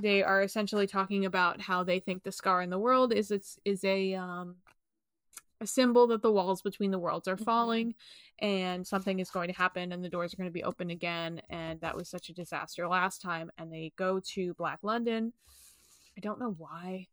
[0.00, 3.58] They are essentially talking about how they think the scar in the world is it's
[3.64, 4.56] is a um
[5.60, 7.44] a symbol that the walls between the worlds are Mhm.
[7.44, 7.94] falling
[8.38, 11.42] and something is going to happen and the doors are going to be open again
[11.50, 15.32] and that was such a disaster last time and they go to Black London.
[16.16, 17.06] I don't know why.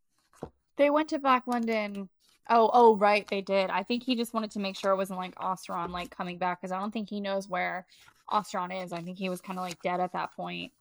[0.78, 2.08] they went to Black London.
[2.50, 3.70] Oh, oh, right, they did.
[3.72, 6.62] I think he just wanted to make sure it wasn't like Osaron like coming back
[6.62, 7.88] because I don't think he knows where
[8.30, 8.94] Osaron is.
[8.94, 10.72] I think he was kind of like dead at that point.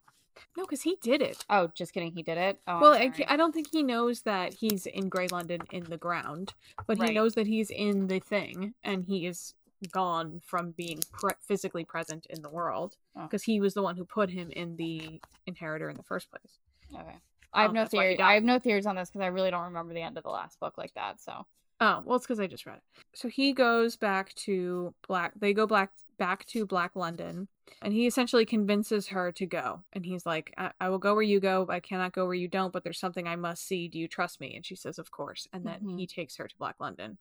[0.57, 1.45] No, because he did it.
[1.51, 2.61] Oh, just kidding, he did it.
[2.67, 5.97] Oh, Well, I'm I, don't think he knows that he's in Grey London in the
[5.97, 6.55] ground,
[6.87, 9.55] but he knows that he's in the thing and he is
[9.93, 13.23] gone from being pre- physically present in the world Oh.
[13.25, 16.59] because he was the one who put him in the inheritor in the first place.
[16.95, 17.17] okay.
[17.53, 18.29] I have Um, no that's why he theory.
[18.29, 20.31] I have no theories on this because I really don't remember the end of the
[20.31, 21.21] last book like that.
[21.21, 21.47] So
[21.81, 22.83] Oh, well, it's because I just read it.
[23.15, 25.33] So he goes back to Black.
[25.39, 27.49] They go black back to Black London,
[27.83, 29.83] and he essentially convinces her to go.
[29.93, 31.67] And he's like, I, "I will go where you go.
[31.69, 32.73] I cannot go where you don't.
[32.73, 33.89] But there's something I must see.
[33.89, 35.99] Do you trust me?" And she says, "Of course." And then Mhm.
[35.99, 37.19] he takes her to Black London,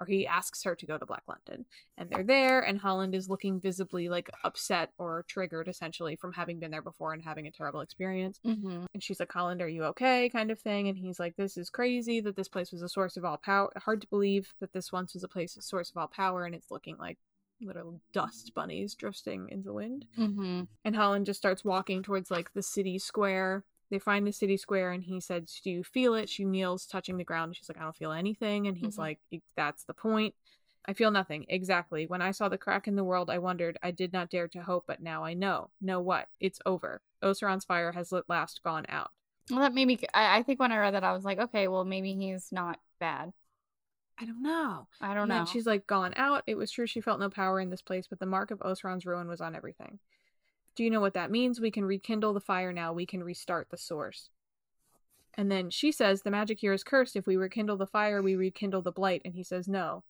[0.00, 1.66] or he asks her to go to Black London,
[1.96, 2.60] and they're there.
[2.60, 7.12] And Holland is looking visibly like upset or triggered, essentially, from having been there before
[7.12, 8.38] and having a terrible experience.
[8.46, 8.84] mm-hmm.
[8.94, 10.28] And she's like, Holland, are you okay?
[10.28, 10.88] kind of thing.
[10.88, 13.72] And he's like, this is crazy that this place was a source of all power.
[13.76, 16.54] Hard to believe that this once was a place, a source of all power, and
[16.54, 17.18] it's looking like
[17.60, 20.06] little dust bunnies drifting in the wind.
[20.18, 20.62] Mm-hmm.
[20.84, 23.64] And Holland just starts walking towards like the city square.
[23.90, 26.28] They find the city square, and he says, Do you feel it?
[26.28, 27.56] She kneels, touching the ground.
[27.56, 28.66] She's like, I don't feel anything.
[28.66, 28.98] And he's Mhm.
[28.98, 30.34] like, "E- That's the point.
[30.86, 31.46] I feel nothing.
[31.48, 32.06] Exactly.
[32.06, 33.78] When I saw the crack in the world, I wondered.
[33.82, 35.70] I did not dare to hope, but now I know.
[35.80, 36.28] Know what?
[36.40, 37.00] It's over.
[37.22, 39.10] Osaron's fire has at last gone out.
[39.50, 39.98] Well, that made me.
[40.14, 42.78] I, I think when I read that, I was like, okay, well, maybe he's not
[43.00, 43.32] bad.
[44.20, 44.88] I don't know.
[45.00, 45.46] I don't And know.
[45.46, 46.42] she's like gone out.
[46.46, 49.06] It was true she felt no power in this place, but the mark of Osaron's
[49.06, 49.98] ruin was on everything.
[50.74, 51.60] Do you know what that means?
[51.60, 52.92] We can rekindle the fire now.
[52.92, 54.30] We can restart the source.
[55.34, 57.14] And then she says the magic here is cursed.
[57.14, 59.22] If we rekindle the fire, we rekindle the blight.
[59.24, 60.02] And he says no.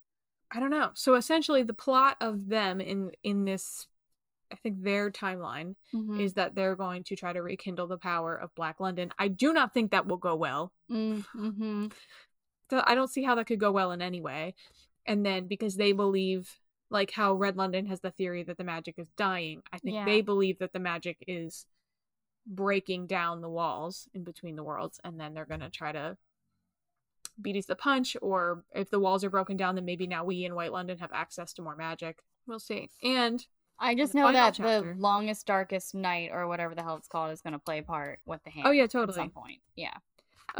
[0.50, 0.90] I don't know.
[0.94, 3.86] So essentially, the plot of them in in this,
[4.50, 6.18] I think their timeline Mhm.
[6.20, 9.12] is that they're going to try to rekindle the power of Black London.
[9.18, 10.72] I do not think that will go well.
[10.90, 11.88] Mm-hmm.
[12.72, 14.54] I don't see how that could go well in any way.
[15.06, 16.58] And then because they believe,
[16.90, 20.04] like how Red London has the theory that the magic is dying, I think Yeah.
[20.04, 21.66] they believe that the magic is
[22.46, 26.16] breaking down the walls in between the worlds, and then they're gonna try to
[27.40, 28.16] beat us the punch.
[28.22, 31.12] Or if the walls are broken down, then maybe now we in White London have
[31.12, 32.22] access to more magic.
[32.46, 32.90] We'll see.
[33.02, 33.46] And
[33.78, 37.30] I just know that chapter- the longest, darkest night, or whatever the hell it's called,
[37.32, 38.66] is going to play a part with the hand.
[38.66, 39.10] Oh yeah, totally.
[39.10, 39.60] at some point.
[39.76, 39.96] Yeah.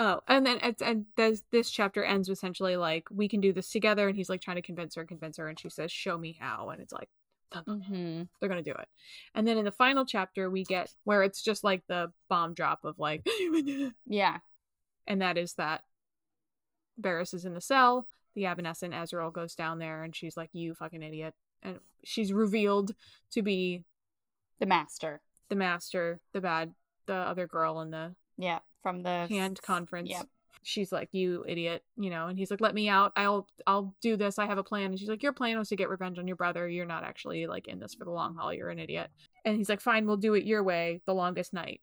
[0.00, 3.68] Oh, and then it's and this this chapter ends essentially like we can do this
[3.70, 6.38] together, and he's like trying to convince her, convince her, and she says, "Show me
[6.40, 7.08] how," and it's like,
[7.50, 8.88] dun, dun, dun, hmm they're gonna do it.
[9.34, 12.84] And then in the final chapter, we get where it's just like the bomb drop
[12.84, 13.26] of like,
[14.06, 14.38] Yeah.
[15.08, 15.82] and that is that
[17.00, 18.06] Berras is in the cell.
[18.34, 22.94] The Evanescent Azrael goes down there, and she's like, "You fucking idiot!" And she's revealed
[23.32, 23.82] to be
[24.60, 25.22] The master.
[25.48, 26.72] the master, the bad,
[27.06, 28.60] the other girl in the Yeah.
[28.82, 30.08] From the hand conference.
[30.10, 30.26] Yep.
[30.62, 33.12] She's like, "You idiot," you know, and he's like, "Let me out.
[33.16, 34.38] I'll I'll do this.
[34.38, 36.36] I have a plan." And she's like, "Your plan was to get revenge on your
[36.36, 36.68] brother.
[36.68, 38.52] You're not actually like in this for the long haul.
[38.52, 39.10] You're an idiot."
[39.44, 41.00] And he's like, "Fine, we'll do it your way.
[41.06, 41.80] The longest night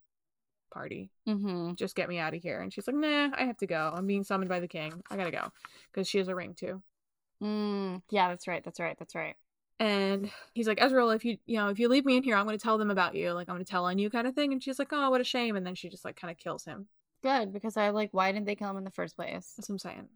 [0.72, 1.10] party.
[1.28, 1.74] Mm-hmm.
[1.74, 3.92] Just get me out of here." And she's like, "Nah, I have to go.
[3.94, 5.02] I'm being summoned by the king.
[5.10, 5.50] I gotta go
[5.92, 6.82] because she has a ring too."
[7.42, 8.02] Mm.
[8.10, 8.64] Yeah, that's right.
[8.64, 8.96] That's right.
[8.98, 9.36] That's right.
[9.78, 12.46] And he's like, Ezreal, if you you know if you leave me in here, I'm
[12.46, 13.32] gonna tell them about you.
[13.32, 14.52] Like I'm gonna tell on you, kind of thing.
[14.52, 16.64] And she's like, "Oh, what a shame." And then she just like kind of kills
[16.64, 16.86] him.
[17.22, 18.10] Good because I like.
[18.12, 19.52] Why didn't they kill him in the first place?
[19.56, 20.08] That's what I'm saying.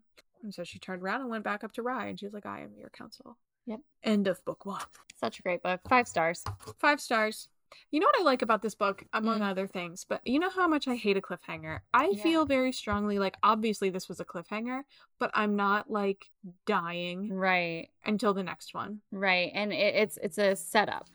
[0.43, 2.47] And so she turned around and went back up to Rhy, and she was like,
[2.47, 3.37] "I am your counsel."
[3.67, 3.81] Yep.
[4.03, 4.81] End of book one.
[5.19, 5.81] Such a great book.
[5.89, 6.43] Five stars.
[6.79, 7.49] Five stars.
[7.91, 9.51] You know what I like about this book, among Mm.
[9.51, 11.81] other things, but you know how much I hate a cliffhanger.
[11.95, 12.23] I Yeah.
[12.23, 14.83] feel very strongly like obviously this was a cliffhanger,
[15.19, 16.31] but I'm not like
[16.67, 17.91] dying Right.
[18.05, 19.03] until the next one.
[19.11, 19.51] Right.
[19.55, 21.09] And it, it's it's a setup.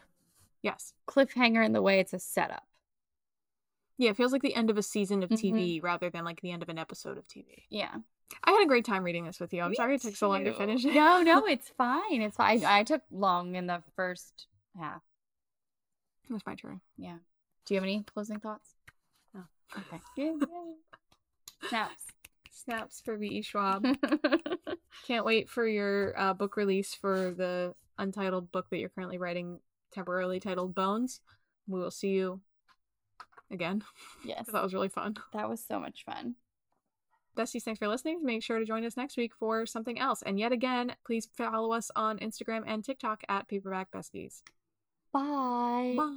[0.61, 0.93] Yes.
[1.07, 2.65] Cliffhanger in the way it's a setup.
[3.97, 5.37] Yeah, it feels like the end of a season of Mhm.
[5.39, 7.63] TV rather than like the end of an episode of TV.
[7.69, 7.95] Yeah.
[8.43, 9.61] I had a great time reading this with you.
[9.61, 10.93] I'm Me sorry it took so long to finish it.
[10.95, 12.21] No, no, it's fine.
[12.21, 12.65] It's fine.
[12.65, 14.47] I, I took long in the first
[14.77, 15.01] half.
[16.29, 16.81] It's my turn.
[16.97, 17.17] Yeah.
[17.65, 18.75] Do you have any closing thoughts?
[19.33, 19.41] No.
[19.77, 20.01] Okay.
[20.17, 21.69] Yeah, yeah.
[21.69, 22.03] Snaps.
[22.51, 23.41] Snaps for V.E.
[23.41, 23.85] Schwab.
[25.07, 29.59] Can't wait for your uh, book release for the untitled book that you're currently writing,
[29.93, 31.21] temporarily titled Bones.
[31.67, 32.41] We will see you
[33.51, 33.83] again.
[34.23, 34.45] yes.
[34.51, 35.15] that was really fun.
[35.33, 36.35] That was so much fun.
[37.35, 38.23] Besties, thanks for listening.
[38.23, 40.21] Make sure to join us next week for something else.
[40.25, 44.41] And yet again, please follow us on Instagram and TikTok at Paperback Besties.
[45.15, 45.93] Bye.
[45.95, 46.11] Bye.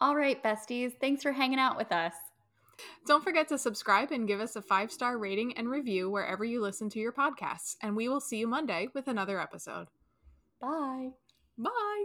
[0.00, 0.92] All right, besties.
[1.00, 2.14] Thanks for hanging out with us.
[3.08, 6.62] Don't forget to subscribe and give us a five star rating and review wherever you
[6.62, 7.74] listen to your podcasts.
[7.82, 9.88] And we will see you Monday with another episode.
[10.60, 11.08] Bye.
[11.58, 12.04] Bye.